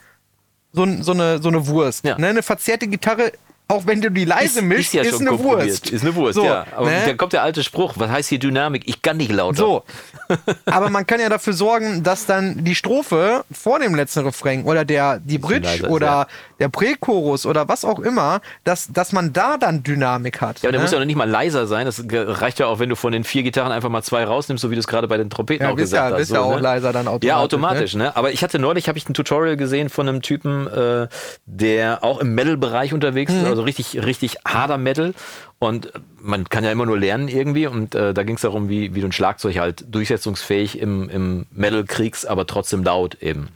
[0.77, 2.05] so, so, eine, so eine Wurst.
[2.05, 2.19] Ja.
[2.19, 2.29] Ne?
[2.29, 3.33] Eine verzerrte Gitarre,
[3.69, 5.39] auch wenn du die leise mischst, ist, ja schon eine.
[5.41, 5.91] Wurst.
[5.91, 6.67] Ist eine Wurst, So, ja.
[6.77, 7.03] Aber ne?
[7.05, 8.83] dann kommt der alte Spruch, was heißt hier Dynamik?
[8.87, 9.57] Ich kann nicht lauter.
[9.57, 9.83] So.
[10.67, 14.85] Aber man kann ja dafür sorgen, dass dann die Strophe vor dem letzten Refrain oder
[14.85, 16.27] der, die Bridge leiser ist, oder ja.
[16.61, 20.61] der Prächorus oder was auch immer, dass, dass man da dann Dynamik hat.
[20.63, 20.85] Ja, aber der ne?
[20.85, 21.87] muss ja noch nicht mal leiser sein.
[21.87, 24.71] Das reicht ja auch, wenn du von den vier Gitarren einfach mal zwei rausnimmst, so
[24.71, 26.19] wie du es gerade bei den Trompeten Ja, auch bist gesagt ja- hast.
[26.21, 26.61] bist so, ja auch ne?
[26.61, 28.17] leiser dann automatisch, Ja, automatisch, ne?
[28.17, 31.09] Aber ich hatte neulich, habe ich ein Tutorial gesehen von einem Typen, äh,
[31.47, 33.56] der auch im Metal-Bereich unterwegs Mhm.
[33.57, 35.15] Also richtig, richtig harter Metal.
[35.59, 37.67] Und man kann ja immer nur lernen irgendwie.
[37.67, 41.47] Und äh, da ging es darum, wie, wie du ein Schlagzeug halt durchsetzungsfähig im, im
[41.51, 43.49] Metal kriegst, aber trotzdem laut eben.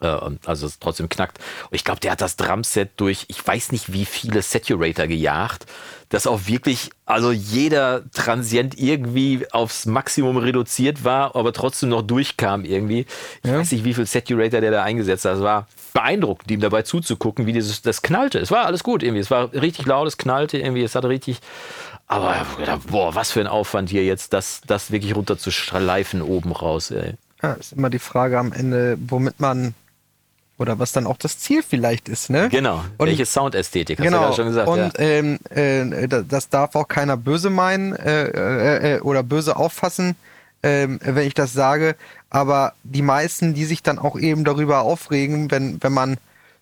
[0.00, 0.16] Äh,
[0.46, 1.38] also es trotzdem knackt.
[1.70, 5.66] Und ich glaube, der hat das Drumset durch, ich weiß nicht wie viele Saturator gejagt,
[6.08, 12.64] dass auch wirklich, also jeder Transient irgendwie aufs Maximum reduziert war, aber trotzdem noch durchkam
[12.64, 13.06] irgendwie.
[13.42, 15.36] Ich weiß nicht, wie viel Saturator der da eingesetzt hat.
[15.36, 18.38] Es war beeindruckend, ihm dabei zuzugucken, wie dieses, das knallte.
[18.38, 19.20] Es war alles gut irgendwie.
[19.20, 21.40] Es war richtig laut, es knallte irgendwie, es hatte richtig.
[22.06, 26.20] Aber gedacht, boah, was für ein Aufwand hier jetzt, das, das wirklich runter zu schleifen
[26.20, 27.14] oben raus, ey.
[27.42, 29.74] Ja, ist immer die Frage am Ende, womit man
[30.58, 32.48] oder was dann auch das Ziel vielleicht ist, ne?
[32.48, 32.84] Genau.
[32.98, 34.18] Und- Welche Soundästhetik, hast Genau.
[34.18, 34.68] du gerade schon gesagt.
[34.68, 34.90] und ja.
[34.98, 40.14] ähm, äh, da- das darf auch keiner böse meinen äh, äh, äh, oder böse auffassen,
[40.62, 41.96] ähm, wenn ich das sage.
[42.30, 46.16] Aber die meisten, die sich dann auch eben darüber aufregen, wenn, wenn man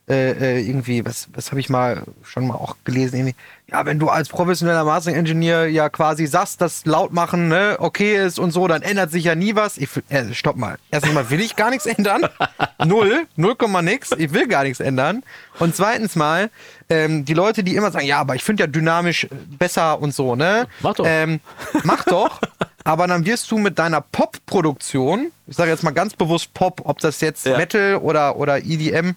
[0.09, 3.37] äh, äh, irgendwie, was, was habe ich mal schon mal auch gelesen, irgendwie,
[3.71, 8.51] ja, wenn du als professioneller Mastering-Engineer ja quasi sagst, dass Lautmachen ne, okay ist und
[8.51, 9.79] so, dann ändert sich ja nie was.
[9.79, 10.77] Ich, äh, stopp mal.
[10.91, 12.29] Erstens mal will ich gar nichts ändern.
[12.85, 14.11] Null, null Komma nix.
[14.19, 15.23] Ich will gar nichts ändern.
[15.61, 16.51] Und zweitens mal,
[16.91, 20.35] ähm, die Leute, die immer sagen, ja, aber ich finde ja dynamisch besser und so,
[20.35, 20.67] ne?
[20.81, 21.05] Mach doch.
[21.07, 21.41] Ähm,
[21.85, 22.41] mach doch.
[22.85, 26.99] Aber dann wirst du mit deiner Pop-Produktion, ich sage jetzt mal ganz bewusst Pop, ob
[26.99, 27.57] das jetzt Ja.
[27.57, 29.15] Metal oder, oder EDM,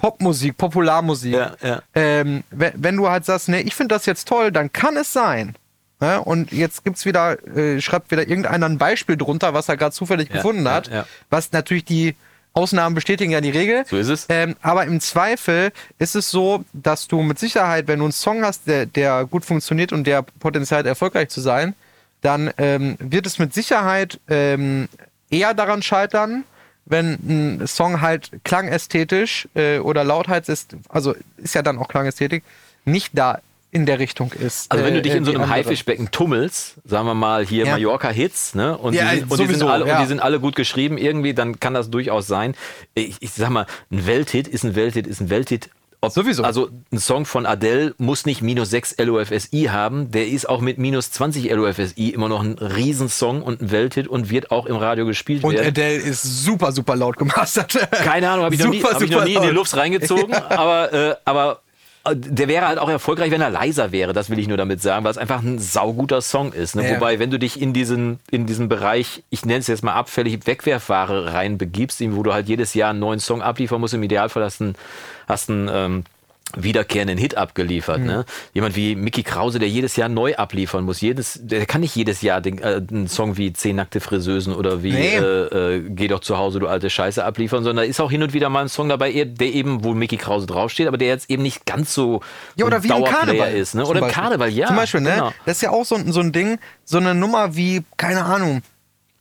[0.00, 1.34] Popmusik, Popularmusik.
[1.34, 1.82] Ja, ja.
[1.94, 5.12] Ähm, wenn, wenn du halt sagst, ne, ich finde das jetzt toll, dann kann es
[5.12, 5.54] sein.
[6.00, 6.20] Ne?
[6.22, 10.30] Und jetzt gibt's wieder, äh, schreibt wieder irgendeiner ein Beispiel drunter, was er gerade zufällig
[10.30, 10.90] Ja, gefunden hat.
[11.28, 12.14] Was natürlich die
[12.54, 13.84] Ausnahmen bestätigen ja die Regel.
[13.86, 14.26] So ist es.
[14.30, 18.42] Ähm, aber im Zweifel ist es so, dass du mit Sicherheit, wenn du einen Song
[18.42, 21.74] hast, der, der gut funktioniert und der Potenzial hat, erfolgreich zu sein,
[22.22, 24.88] dann ähm, wird es mit Sicherheit ähm,
[25.30, 26.44] eher daran scheitern,
[26.90, 32.44] wenn ein Song halt klangästhetisch äh, oder Lautheits ist, also ist ja dann auch Klangästhetik,
[32.84, 33.38] nicht da
[33.72, 34.70] in der Richtung ist.
[34.70, 35.48] Also wenn äh, du dich in so einem.
[35.48, 37.72] Haifischbecken tummelst, sagen wir mal hier Ja.
[37.72, 38.76] Mallorca-Hits, ne?
[38.76, 39.96] Und, Ja, die, sind, und, die sind sowieso, alle, ja.
[39.96, 42.54] und die sind alle gut geschrieben irgendwie, dann kann das durchaus sein.
[42.94, 45.70] Ich, ich sag mal, ein Welthit ist ein Welthit, ist ein Welthit.
[46.02, 46.42] Ob, Sowieso.
[46.42, 50.10] Also ein Song von Adele muss nicht minus 6 LOFSI haben.
[50.10, 54.30] Der ist auch mit minus 20 LOFSI immer noch ein Riesensong und ein Welthit und
[54.30, 55.68] wird auch im Radio gespielt Und werden.
[55.68, 57.76] Adele ist super, super laut gemastert.
[57.90, 59.48] Keine Ahnung, habe ich, noch nie- Super, hab ich noch nie in die.
[59.48, 60.34] Luft reingezogen.
[60.48, 61.60] aber, äh, aber
[62.08, 64.12] der wäre halt auch erfolgreich, wenn er leiser wäre.
[64.12, 66.74] Das will ich nur damit sagen, weil es einfach ein sauguter Song ist.
[66.74, 66.88] Ne?
[66.88, 66.96] Ja.
[66.96, 70.46] Wobei, wenn du dich in diesen, in diesen Bereich, ich nenne es jetzt mal abfällig,
[70.46, 74.60] Wegwerfware reinbegibst, wo du halt jedes Jahr einen neuen Song abliefern musst, im Idealfall hast
[74.60, 74.74] du einen,
[75.28, 76.04] hast einen ähm,
[76.56, 78.00] wiederkehrenden Hit abgeliefert.
[78.00, 78.24] Ne?
[78.54, 81.00] Jemand wie Mickey Krause, der jedes Jahr neu abliefern muss.
[81.00, 84.82] Jedes, der kann nicht jedes Jahr den, äh, einen Song wie Zehn nackte Friseusen oder
[84.82, 85.16] wie Nee.
[85.16, 88.22] äh, äh, Geh doch zu Hause, du alte Scheiße abliefern, sondern da ist auch hin
[88.22, 91.30] und wieder mal ein Song dabei, der eben, wo Mickey Krause draufsteht, aber der jetzt
[91.30, 92.20] eben nicht ganz so
[92.56, 93.52] Ja, oder ein wie Dauerplayer Karneval.
[93.54, 93.74] ist.
[93.74, 93.86] Ne?
[93.86, 94.00] Oder.
[94.08, 94.66] Karneval, ja.
[94.66, 95.10] Zum Beispiel, ne?
[95.14, 95.32] Genau.
[95.46, 98.62] Das ist ja auch so, ein- so ein Ding, so eine Nummer wie, keine Ahnung,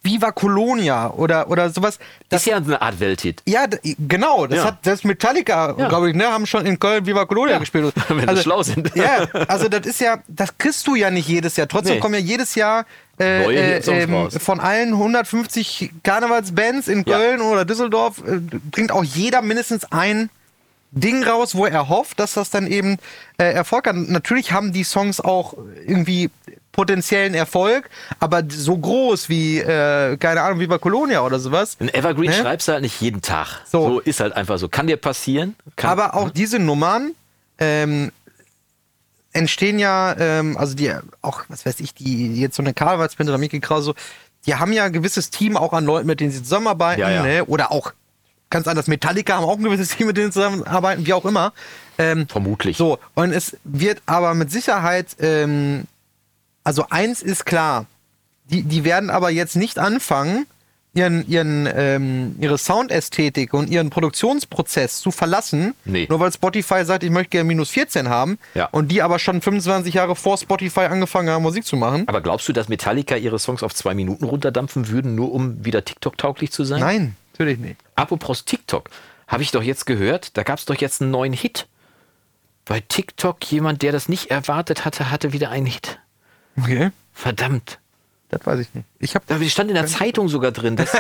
[0.02, 2.00] Viva Colonia oder, oder sowas.
[2.30, 3.42] Das ist ja eine Art Welthit.
[3.46, 3.66] Ja,
[4.08, 4.48] genau.
[4.48, 4.64] Das Ja.
[4.66, 5.90] hat das Metallica, Ja.
[5.90, 7.94] glaube ich, ne, haben schon in Köln Viva Colonia Ja, gespielt.
[8.08, 8.96] wenn sie schlau sind.
[8.96, 11.68] Ja, also das ist ja, das kriegst du ja nicht jedes Jahr.
[11.68, 12.00] Trotzdem Nee.
[12.00, 12.86] kommen ja jedes Jahr
[13.20, 17.04] äh, äh, ähm, von allen 150 Karnevalsbands in.
[17.04, 18.38] Köln oder Düsseldorf äh,
[18.72, 20.30] bringt auch jeder mindestens ein
[20.92, 22.98] Ding raus, wo er hofft, dass das dann eben
[23.38, 23.96] äh, Erfolg hat.
[23.96, 25.54] Natürlich haben die Songs auch
[25.86, 26.30] irgendwie
[26.80, 27.90] potenziellen Erfolg,
[28.22, 31.76] aber so groß wie, äh, keine Ahnung, wie bei Colonia oder sowas.
[31.82, 32.38] Ein Evergreen Ne?
[32.38, 33.48] schreibst du halt nicht jeden Tag.
[33.66, 33.90] So.
[33.90, 34.00] So.
[34.00, 34.70] ist halt einfach so.
[34.70, 35.56] Kann dir passieren.
[35.76, 37.12] Kann, Aber auch diese Nummern
[37.58, 38.14] ähm,
[39.34, 43.38] entstehen ja, ähm, also die auch, was weiß ich, die jetzt so eine Karnevalsband oder
[43.38, 43.94] Mickey Krause,
[44.46, 47.24] die haben ja ein gewisses Team auch an Leuten, mit denen sie zusammenarbeiten, Ja, ja.
[47.24, 47.46] Ne?
[47.46, 47.92] oder auch
[48.50, 48.88] ganz anders.
[48.88, 51.52] Metallica haben auch ein gewisses Team, mit denen sie zusammenarbeiten, wie auch immer.
[51.98, 52.78] Ähm, Vermutlich.
[52.78, 55.84] so, und es wird aber mit Sicherheit, ähm,
[56.64, 57.86] also eins ist klar,
[58.46, 60.46] die, die werden aber jetzt nicht anfangen,
[60.96, 66.08] ihren, ihren, ähm, ihre Soundästhetik und ihren Produktionsprozess zu verlassen, Nee.
[66.10, 68.66] nur weil Spotify sagt, ich möchte gerne minus 14 haben Ja.
[68.72, 72.08] und die aber schon 25 Jahre vor Spotify angefangen haben, Musik zu machen.
[72.08, 75.86] Aber glaubst du, dass Metallica ihre Songs auf zwei Minuten runterdampfen würden, nur um wieder
[75.86, 76.80] TikTok-tauglich zu sein?
[76.80, 77.78] Nein, natürlich nicht.
[77.96, 78.90] Apropos TikTok,
[79.28, 81.68] habe ich doch jetzt gehört, da gab es doch jetzt einen neuen Hit.
[82.66, 86.00] Bei TikTok, jemand, der das nicht erwartet hatte, hatte wieder einen Hit.
[86.64, 86.92] Okay.
[87.14, 87.80] Verdammt.
[88.30, 88.86] Das weiß ich nicht.
[89.00, 90.76] Ich habe Da stand in der Zeitung sogar drin.
[90.76, 91.00] Dass, äh,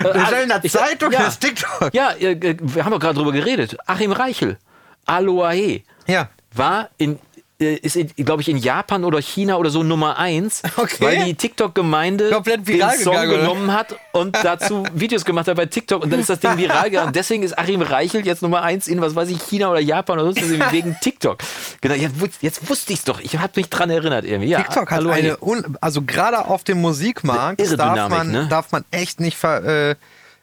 [0.00, 1.92] Das stand in der ich- Zeitung, ja, das TikTok.
[1.92, 3.76] Ja, äh, äh, wir haben doch gerade drüber geredet.
[3.86, 4.58] Achim Reichel,
[5.06, 6.28] Aloae, Ja.
[6.54, 7.18] war in
[7.58, 10.96] ist, glaube ich, in Japan oder China oder so Nummer eins, Okay.
[11.00, 13.26] weil die TikTok-Gemeinde den Song oder?
[13.26, 16.84] genommen hat und dazu Videos gemacht hat bei TikTok und dann ist das Ding viral
[16.84, 17.08] gegangen.
[17.08, 20.20] Und deswegen ist Achim Reichel jetzt Nummer eins in, was weiß ich, China oder Japan
[20.20, 21.38] oder sonst was, wegen TikTok.
[21.80, 23.20] Genau, jetzt, jetzt wusste ich es doch.
[23.20, 24.50] Ich habe mich dran erinnert irgendwie.
[24.50, 25.36] Ja, TikTok hat eine,
[25.80, 28.46] also gerade auf dem Musikmarkt darf, man, ne?
[28.48, 29.94] darf man echt nicht ver, äh,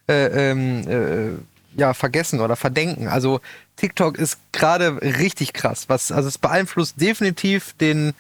[0.10, 3.08] äh, ähm, äh, ja, vergessen oder verdenken.
[3.08, 3.42] Also
[3.76, 5.86] TikTok ist gerade richtig krass.
[5.88, 8.14] Was, also es beeinflusst definitiv den,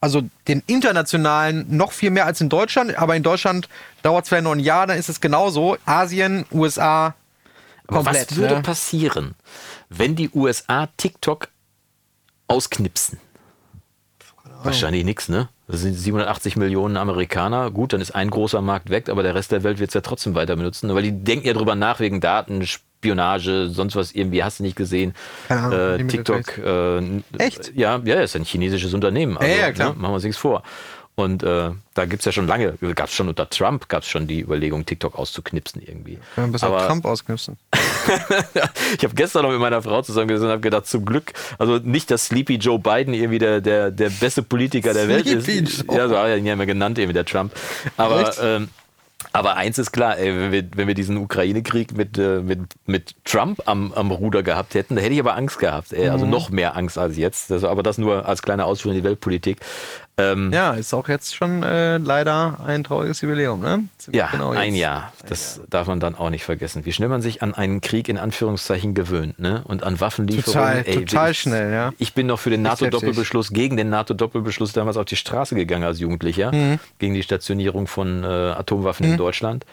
[0.00, 3.68] also den internationalen noch viel mehr als in Deutschland, aber in Deutschland
[4.02, 5.76] dauert es vielleicht noch ein Jahr, dann ist es genauso.
[5.84, 7.14] Asien, USA,
[7.86, 8.30] Aber komplett.
[8.30, 8.62] was würde ne?
[8.62, 9.34] passieren,
[9.88, 11.48] wenn die USA TikTok
[12.48, 13.18] ausknipsen?
[14.62, 15.48] Wahrscheinlich nichts, ne?
[15.68, 17.70] Das sind 780 Millionen Amerikaner.
[17.70, 20.00] Gut, dann ist ein großer Markt weg, aber der Rest der Welt wird es ja
[20.00, 20.92] trotzdem weiter benutzen.
[20.94, 22.66] Weil die denken ja drüber nach wegen Daten,
[23.06, 25.14] Spionage, sonst was irgendwie, hast du nicht gesehen.
[25.48, 26.58] Keine Ahnung, äh, TikTok.
[26.58, 27.02] Äh,
[27.38, 27.72] Echt?
[27.74, 29.36] Ja, ja, ist ein chinesisches Unternehmen.
[29.38, 29.90] Also, Ja, ja, klar.
[29.90, 30.62] Ne, machen wir uns nichts vor.
[31.18, 34.08] Und äh, da gibt es ja schon lange, gab es schon unter Trump, gab es
[34.10, 36.18] schon die Überlegung, TikTok auszuknipsen irgendwie.
[36.36, 37.56] Ja, bis auf Aber- Trump ausknipsen.
[38.98, 42.10] ich habe gestern noch mit meiner Frau zusammengesessen und habe gedacht, zum Glück, also nicht,
[42.10, 45.84] dass Sleepy Joe Biden irgendwie der, der, der beste Politiker der Welt Sleepy ist.
[45.88, 45.96] Joe.
[45.96, 47.50] Ja, so hat er ihn ja immer genannt, irgendwie der Trump.
[47.96, 48.68] Aber, ähm,
[49.38, 53.14] aber eins ist klar, ey, wenn, wir, wenn wir diesen Ukraine-Krieg mit, äh, mit, mit
[53.24, 55.92] Trump am, am Ruder gehabt hätten, da hätte ich aber Angst gehabt.
[55.92, 56.12] Ey, Mhm.
[56.12, 57.50] also noch mehr Angst als jetzt.
[57.50, 59.58] Das, aber das nur als kleiner Ausflug in die Weltpolitik.
[60.18, 63.84] Ähm, Ja, ist auch jetzt schon äh, leider ein trauriges Jubiläum, ne?
[63.98, 64.74] Ziemlich Ja, genau ein.
[64.74, 65.12] Jahr.
[65.28, 66.86] Das darf man dann auch nicht vergessen.
[66.86, 69.62] Wie schnell man sich an einen Krieg in Anführungszeichen gewöhnt, ne?
[69.64, 70.84] Und an Waffenlieferungen.
[70.84, 71.92] Total, total ich, schnell, ja.
[71.98, 76.00] Ich bin noch für den NATO-Doppelbeschluss, gegen den NATO-Doppelbeschluss damals auf die Straße gegangen als
[76.00, 76.78] Jugendlicher, Mhm.
[76.98, 79.66] gegen die Stationierung von äh, Atomwaffen in Deutschland.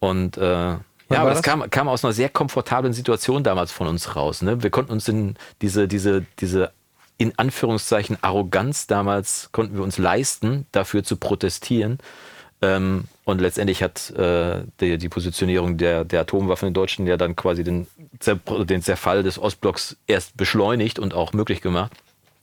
[0.00, 0.78] Und äh, ja,
[1.10, 1.42] aber das, das?
[1.42, 4.42] kam, kam aus einer sehr komfortablen Situation damals von uns raus.
[4.42, 4.62] Ne?
[4.62, 6.72] Wir konnten uns in diese, diese, diese
[7.20, 11.98] in Anführungszeichen Arroganz damals konnten wir uns leisten, dafür zu protestieren.
[12.62, 17.36] Ähm, und letztendlich hat äh, die, die Positionierung der, der Atomwaffen in Deutschland ja dann
[17.36, 17.86] quasi den,
[18.64, 21.92] den Zerfall des Ostblocks erst beschleunigt und auch möglich gemacht.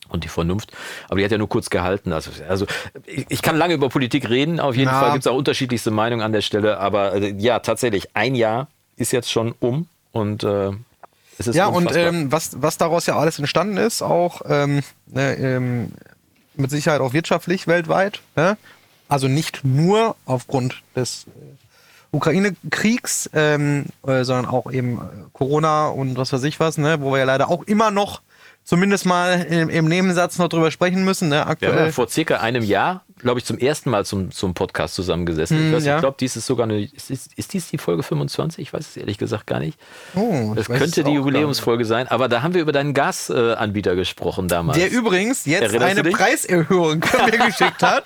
[0.10, 0.72] Und die Vernunft.
[1.10, 2.14] Aber die hat ja nur kurz gehalten.
[2.14, 2.68] Also, also
[3.08, 4.60] ich, ich kann lange über Politik reden.
[4.60, 5.00] Auf jeden Na.
[5.00, 6.78] Fall gibt es auch unterschiedlichste Meinungen an der Stelle.
[6.78, 9.90] Aber äh, ja, tatsächlich, ein Jahr ist jetzt schon um.
[10.12, 10.72] Und äh,
[11.40, 12.04] Es ist Ja, und unfassbar.
[12.08, 15.92] ähm, was, was daraus ja alles entstanden ist, auch ähm, ne, ähm,
[16.56, 18.22] mit Sicherheit auch wirtschaftlich weltweit.
[18.36, 18.58] Ne?
[19.10, 25.02] Also nicht nur aufgrund des äh, Ukraine-Kriegs, ähm, äh, sondern auch eben äh,
[25.34, 27.02] Corona und was weiß ich was, ne?
[27.02, 28.22] wo wir ja leider auch immer noch
[28.68, 31.30] zumindest mal im, im Nebensatz noch drüber sprechen müssen.
[31.30, 31.36] Ne?
[31.36, 31.86] Wir haben Aktuell.
[31.86, 35.58] ja vor circa einem Jahr, glaube ich, zum ersten Mal zum, zum Podcast zusammengesessen.
[35.58, 35.96] Hm, ich ja.
[35.96, 36.84] ich glaube, dies ist sogar eine.
[36.84, 38.62] Ist, ist, ist dies die Folge 25?
[38.62, 39.80] Ich weiß es ehrlich gesagt gar nicht.
[40.16, 44.50] Oh, Das könnte die Jubiläumsfolge sein, aber da haben wir über deinen Gasanbieter äh, gesprochen
[44.50, 44.78] damals.
[44.78, 46.12] Der übrigens jetzt Erinnerst eine?
[46.12, 48.04] Preiserhöhung mir geschickt hat.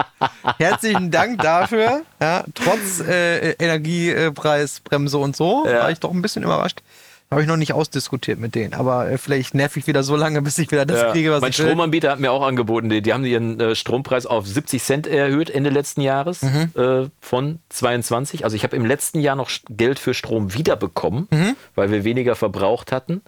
[0.58, 2.02] Herzlichen Dank dafür.
[2.20, 5.80] Ja, trotz äh, Energiepreisbremse und so Ja.
[5.80, 6.82] war ich doch ein bisschen überrascht.
[7.30, 8.74] Habe ich noch nicht ausdiskutiert mit denen.
[8.74, 11.10] Aber äh, vielleicht nerv ich wieder so lange, bis ich wieder das Ja.
[11.12, 11.66] kriege, was mein ich will.
[11.66, 15.50] Stromanbieter hat mir auch angeboten, die, die haben ihren äh, Strompreis auf 70 Cent erhöht
[15.50, 16.70] Ende letzten Jahres Mhm.
[16.76, 18.44] äh, von 22.
[18.44, 21.56] Also ich habe im letzten Jahr noch Geld für Strom wiederbekommen, Mhm.
[21.74, 23.22] weil wir weniger verbraucht hatten.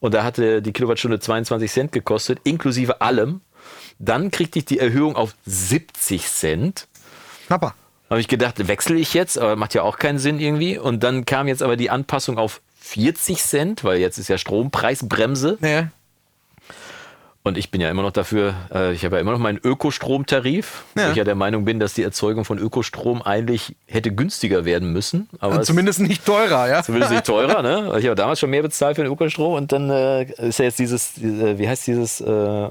[0.00, 3.40] Und da hatte die Kilowattstunde 22 Cent gekostet, inklusive allem.
[3.98, 6.88] Dann kriegte ich die Erhöhung auf 70 Cent.
[7.46, 7.74] Knapper.
[8.10, 10.78] Habe ich gedacht, wechsle ich jetzt, aber macht ja auch keinen Sinn irgendwie.
[10.78, 15.58] Und dann kam jetzt aber die Anpassung auf 40 Cent, weil jetzt ist ja Strompreisbremse.
[15.60, 15.86] Nee.
[17.42, 20.84] Und ich bin ja immer noch dafür, äh, ich habe ja immer noch meinen Ökostromtarif,
[20.96, 21.06] Ja.
[21.06, 24.92] wo ich ja der Meinung bin, dass die Erzeugung von Ökostrom eigentlich hätte günstiger werden
[24.92, 25.28] müssen.
[25.38, 26.82] Aber es- Zumindest nicht teurer, ja.
[26.82, 27.92] zumindest nicht teurer, ne?
[28.00, 30.78] Ich habe damals schon mehr bezahlt für den Ökostrom und dann äh, ist ja jetzt
[30.80, 32.68] dieses, diese, wie heißt dieses äh,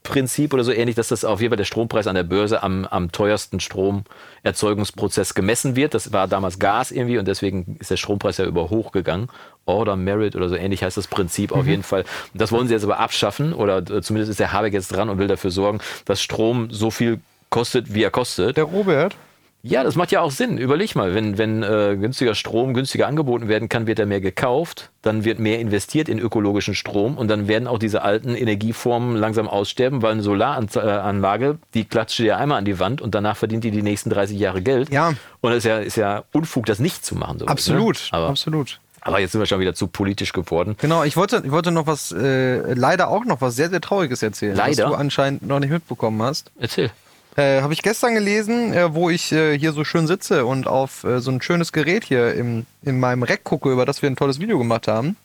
[0.00, 2.84] Merit-Prinzip oder so ähnlich, dass das auf jeden Fall der Strompreis an der Börse am,
[2.86, 5.94] am teuersten Stromerzeugungsprozess gemessen wird.
[5.94, 9.28] Das war damals Gas irgendwie und deswegen ist der Strompreis ja über hoch gegangen.
[9.66, 12.04] Order Merit oder so ähnlich heißt das Prinzip auf jeden Fall.
[12.34, 15.18] Das wollen sie jetzt aber abschaffen oder äh, zumindest ist der Habeck jetzt dran und
[15.18, 17.20] will dafür sorgen, dass Strom so viel
[17.50, 18.56] kostet, wie er kostet.
[18.56, 19.16] Der Robert.
[19.62, 20.56] Ja, das macht ja auch Sinn.
[20.56, 24.90] Überleg mal, wenn, wenn äh, günstiger Strom günstiger angeboten werden kann, wird er mehr gekauft,
[25.02, 29.48] dann wird mehr investiert in ökologischen Strom und dann werden auch diese alten Energieformen langsam
[29.48, 33.70] aussterben, weil eine Solaranlage, die klatscht dir einmal an die Wand und danach verdient die
[33.70, 34.90] die nächsten 30 Jahre Geld.
[34.90, 35.12] Ja.
[35.42, 37.38] Und es ist ja, ist ja Unfug, das nicht zu machen.
[37.38, 37.96] sowas, Absolut.
[37.96, 38.18] Ne?
[38.18, 38.80] Aber, Absolut.
[39.02, 40.76] aber jetzt sind wir schon wieder zu politisch geworden.
[40.80, 44.22] Genau, ich wollte, ich wollte noch was, äh, leider auch noch was sehr, sehr Trauriges
[44.22, 44.56] erzählen.
[44.56, 44.84] Leider?
[44.84, 46.50] Was du anscheinend noch nicht mitbekommen hast.
[46.58, 46.90] Erzähl.
[47.36, 51.04] Äh, Habe ich gestern gelesen, äh, wo ich äh, hier so schön sitze und auf
[51.04, 54.16] äh, so ein schönes Gerät hier im, in meinem Rack gucke, über das wir ein
[54.16, 55.16] tolles Video gemacht haben.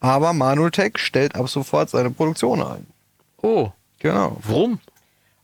[0.00, 2.86] Aber Manultech stellt ab sofort seine Produktion ein.
[3.40, 3.70] Oh,
[4.00, 4.36] Genau.
[4.42, 4.80] warum?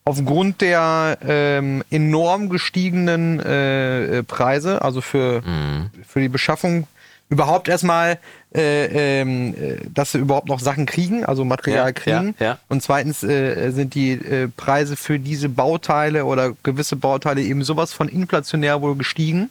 [0.05, 5.91] Aufgrund der ähm, enorm gestiegenen äh, Preise, also für, Mhm.
[6.07, 6.86] für die Beschaffung,
[7.31, 8.18] überhaupt erstmal,
[8.55, 12.35] äh, ähm, äh, dass sie überhaupt noch Sachen kriegen, also Material Ja, kriegen.
[12.39, 12.59] ja, ja.
[12.68, 17.93] Und zweitens äh, sind die äh, Preise für diese Bauteile oder gewisse Bauteile eben sowas
[17.93, 19.51] von inflationär wohl gestiegen.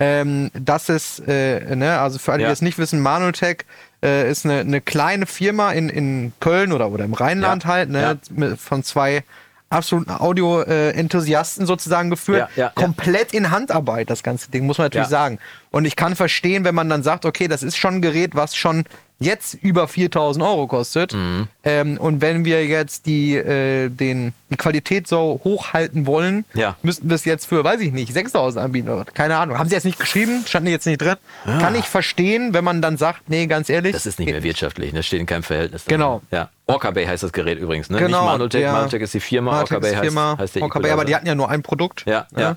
[0.00, 3.64] Ähm, das ist, äh, ne, also für alle, die es nicht wissen, Manotech
[4.00, 7.90] äh, ist eine, eine kleine Firma in, in Köln oder, oder im Rheinland Ja, halt,
[7.90, 9.24] ne, mit, von zwei
[9.70, 12.48] absoluten Audio-Enthusiasten sozusagen geführt.
[12.56, 12.72] Ja, ja.
[12.74, 15.38] Komplett in Handarbeit, das ganze Ding, muss man natürlich sagen.
[15.70, 18.56] Und ich kann verstehen, wenn man dann sagt, okay, das ist schon ein Gerät, was
[18.56, 18.84] schon
[19.20, 21.12] jetzt über 4000 Euro kostet.
[21.12, 21.48] Mhm.
[21.64, 26.76] Ähm, und wenn wir jetzt die, äh, den, die Qualität so hochhalten wollen, Ja.
[26.82, 28.88] müssten wir es jetzt für, weiß ich nicht, 6000 anbieten.
[28.88, 29.58] Oder, keine Ahnung.
[29.58, 30.44] Haben sie jetzt nicht geschrieben?
[30.46, 31.16] Stand jetzt nicht drin.
[31.44, 33.92] Kann ich verstehen, wenn man dann sagt, nee, ganz ehrlich.
[33.92, 35.84] Das ist nicht mehr wirtschaftlich, das steht in keinem Verhältnis.
[35.86, 36.22] Genau.
[36.30, 36.50] Ja.
[36.66, 37.98] Orca Bay heißt das Gerät übrigens, ne?
[37.98, 40.62] Genau, Nicht Manotech, der- Manotech ist die Firma, Martech Orca Bay heißt, Firma, heißt der
[40.62, 42.04] Orca Bay, aber die hatten ja nur ein Produkt.
[42.06, 42.40] Ja, ne?
[42.42, 42.56] ja.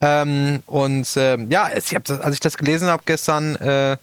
[0.00, 3.96] Ähm, und ähm, ja, als ich das gelesen habe gestern äh,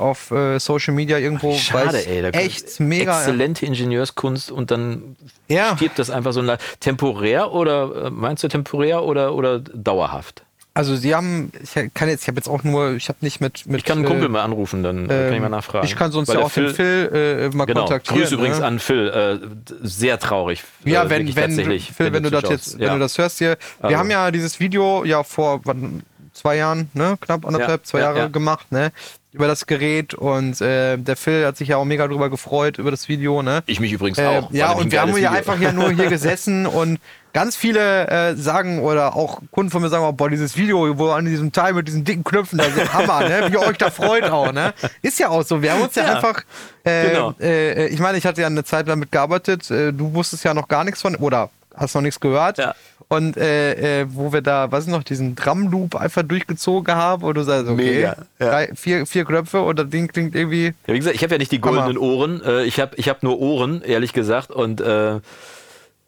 [0.00, 2.22] auf äh, Social Media irgendwo, Schade, ey.
[2.22, 3.16] Da echt mega.
[3.18, 5.16] Exzellente Ingenieurskunst und dann
[5.48, 5.76] Ja.
[5.76, 6.42] stirbt das einfach so
[6.80, 10.42] temporär oder äh, meinst du temporär oder, oder dauerhaft?
[10.72, 13.66] Also sie haben, ich kann jetzt, ich habe jetzt auch nur, ich habe nicht mit,
[13.66, 15.84] mit Ich kann einen Kumpel äh, mal anrufen, dann äh, kann ich mal nachfragen.
[15.84, 18.20] Ich kann sonst Weil ja auch den Phil äh, mal Genau, kontaktieren.
[18.20, 18.66] Grüße übrigens ne?
[18.66, 19.08] an Phil.
[19.08, 19.46] Äh,
[19.82, 20.62] sehr traurig.
[20.84, 22.86] Ja, äh, wenn, wenn, Phil, wenn, du das jetzt, ja.
[22.86, 23.58] wenn du das hörst hier.
[23.80, 23.96] Wir Also.
[23.98, 28.04] haben ja dieses Video ja vor wann, zwei Jahren, ne, knapp anderthalb, Ja, zwei ja,
[28.04, 28.26] Jahre ja.
[28.28, 28.92] gemacht, ne,
[29.32, 32.90] über das Gerät und äh, der Phil hat sich ja auch mega drüber gefreut über
[32.90, 33.62] das Video, ne.
[33.66, 34.50] Ich mich übrigens Äh, auch.
[34.52, 36.98] ja, und wir haben ja einfach ja nur hier gesessen und
[37.32, 41.10] ganz viele äh, sagen oder auch Kunden von mir sagen, oh, boah, dieses Video, wo
[41.10, 43.44] an diesem Teil mit diesen dicken Knöpfen, das ist Hammer, ne?
[43.48, 44.74] Wie ihr euch da freut auch, ne?
[45.00, 45.62] Ist ja auch so.
[45.62, 46.42] Wir haben uns ja, Ja, einfach,
[46.82, 47.34] äh, genau.
[47.40, 50.66] äh, ich meine, ich hatte ja eine Zeit damit gearbeitet, äh, du wusstest ja noch
[50.66, 52.58] gar nichts von, oder hast noch nichts gehört.
[52.58, 52.74] Ja.
[53.08, 57.36] Und äh, äh, wo wir da, was ist noch, diesen Drum-Loop einfach durchgezogen haben, und
[57.36, 58.50] du sagst, okay, Mega, ja.
[58.50, 60.74] drei, vier, vier Knöpfe und das Ding klingt irgendwie.
[60.86, 62.40] Ja, wie gesagt, ich habe ja nicht die goldenen Ohren.
[62.44, 64.52] Äh, ich habe ich hab nur Ohren, ehrlich gesagt.
[64.52, 65.18] Und äh,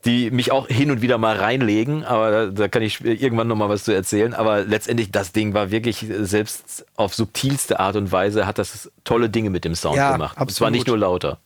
[0.05, 3.57] die mich auch hin und wieder mal reinlegen, aber da, da kann ich irgendwann noch
[3.57, 4.35] mal was zu erzählen.
[4.35, 9.31] Aber letztendlich, das Ding war wirklich, selbst auf subtilste Art und Weise hat das tolle
[9.31, 10.33] Dinge mit dem Sound Ja, gemacht.
[10.33, 10.73] Es war absolut.
[10.73, 11.39] nicht nur lauter.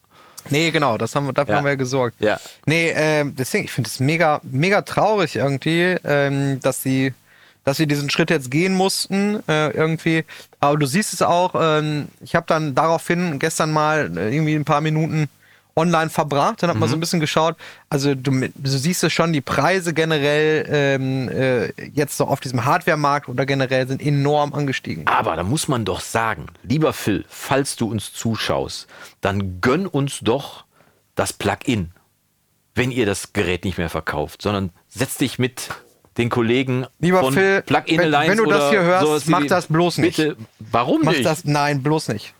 [0.50, 1.58] Nee, genau, das haben wir, dafür Ja.
[1.58, 2.16] haben wir ja gesorgt.
[2.20, 2.38] Ja.
[2.66, 7.12] Nee, ähm, deswegen, ich finde es mega, mega traurig irgendwie, ähm, dass sie,
[7.64, 10.24] dass sie diesen Schritt jetzt gehen mussten, äh, irgendwie.
[10.60, 14.64] Aber du siehst es auch, ähm, ich habe dann daraufhin gestern mal äh, irgendwie ein
[14.64, 15.28] paar Minuten
[15.78, 17.54] online verbracht, dann hat man so ein bisschen geschaut.
[17.90, 22.64] Also du, du siehst es schon, die Preise generell ähm, äh, jetzt so auf diesem
[22.64, 25.06] Hardware-Markt oder generell sind enorm angestiegen.
[25.06, 28.86] Aber da muss man doch sagen, lieber Phil, falls du uns zuschaust,
[29.20, 30.64] dann gönn uns doch
[31.14, 31.90] das Plugin,
[32.74, 35.68] wenn ihr das Gerät nicht mehr verkauft, sondern setz dich mit
[36.16, 39.66] den Kollegen Lieber von Phil, Plugin wenn- Alliance wenn du das hier hörst, mach das
[39.66, 40.16] bloß nicht.
[40.16, 41.26] Bitte, warum Mach nicht?
[41.26, 42.32] das, nein, bloß nicht.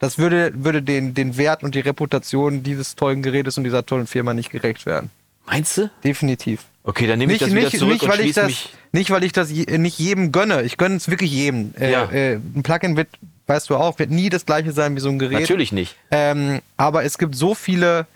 [0.00, 4.06] Das würde, würde den, den Wert und die Reputation dieses tollen Gerätes und dieser tollen
[4.08, 5.10] Firma nicht gerecht werden.
[5.46, 5.90] Meinst du?
[6.02, 6.64] Definitiv.
[6.82, 8.48] Okay, dann nehme ich Nicht, das wieder nicht, zurück nicht, und weil ich schließe das,
[8.48, 8.74] mich.
[8.92, 10.62] nicht, weil ich das je, nicht jedem gönne.
[10.62, 11.74] Ich gönne es wirklich jedem.
[11.78, 12.04] Äh, Ja.
[12.10, 13.08] äh, ein Plugin wird,
[13.46, 15.40] weißt du auch, wird nie das gleiche sein wie so ein Gerät.
[15.40, 15.96] Natürlich nicht.
[16.10, 18.06] Ähm, aber es gibt so viele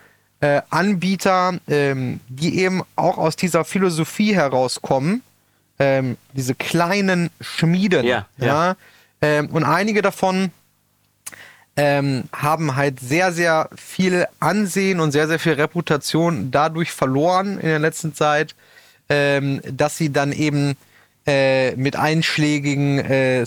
[0.40, 5.22] äh, Anbieter, ähm, die eben auch aus dieser Philosophie herauskommen.
[5.78, 8.06] Ähm, diese kleinen Schmieden.
[8.06, 8.76] Ja, ja.
[9.20, 10.50] Ähm, und einige davon
[11.76, 17.68] ähm, haben halt sehr, sehr viel Ansehen und sehr, sehr viel Reputation dadurch verloren in
[17.68, 18.54] der letzten Zeit,
[19.08, 20.76] ähm, dass sie dann eben
[21.26, 23.46] äh, mit einschlägigen äh,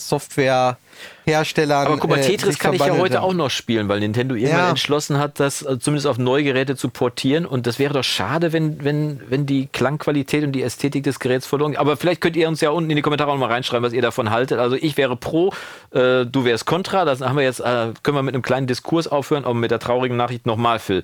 [1.28, 1.88] Softwareherstellern.
[1.88, 3.24] Aber guck mal, äh, Tetris sich kann ich ja heute haben.
[3.26, 4.70] auch noch spielen, weil Nintendo irgendwann Ja.
[4.70, 7.46] entschlossen hat, das äh, zumindest auf neue Geräte zu portieren.
[7.46, 11.46] Und das wäre doch schade, wenn, wenn, wenn die Klangqualität und die Ästhetik des Geräts
[11.46, 11.80] verloren geht.
[11.80, 14.02] Aber vielleicht könnt ihr uns ja unten in die Kommentare auch mal reinschreiben, was ihr
[14.02, 14.60] davon haltet.
[14.60, 15.52] Also ich wäre pro,
[15.92, 17.06] äh, du wärst kontra.
[17.06, 19.80] Das haben wir jetzt, äh, können wir mit einem kleinen Diskurs aufhören, aber mit der
[19.80, 21.04] traurigen Nachricht nochmal, Phil.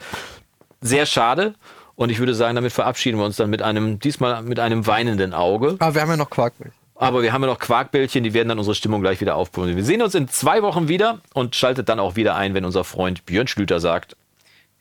[0.81, 1.53] Sehr schade.
[1.95, 5.33] Und ich würde sagen, damit verabschieden wir uns dann mit einem, diesmal mit einem weinenden
[5.33, 5.75] Auge.
[5.79, 6.73] Aber wir haben ja noch Quarkmilch.
[6.95, 9.75] Aber wir haben ja noch Quarkbällchen, die werden dann unsere Stimmung gleich wieder aufbauen.
[9.75, 12.83] Wir sehen uns in zwei Wochen wieder und schaltet dann auch wieder ein, wenn unser
[12.83, 14.15] Freund Björn Schlüter sagt.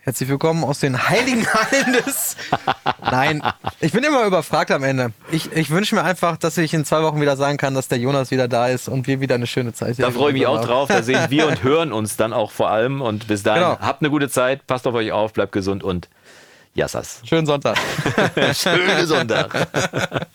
[0.05, 2.37] Herzlich willkommen aus den heiligen Hallen des.
[3.09, 3.41] Nein,
[3.81, 5.13] ich bin immer überfragt am Ende.
[5.31, 7.99] Ich, ich wünsche mir einfach, dass ich in zwei Wochen wieder sagen kann, dass der
[7.99, 10.59] Jonas wieder da ist und wir wieder eine schöne Zeit Da freue ich mich auch
[10.59, 10.67] haben.
[10.67, 10.89] drauf.
[10.89, 13.01] Da sehen wir und hören uns dann auch vor allem.
[13.01, 13.79] Und bis dahin, Genau.
[13.81, 16.09] habt eine gute Zeit, passt auf euch auf, bleibt gesund und
[16.75, 17.21] Yassas.
[17.25, 17.79] Schönen Sonntag.
[18.55, 19.69] Schönen Sonntag.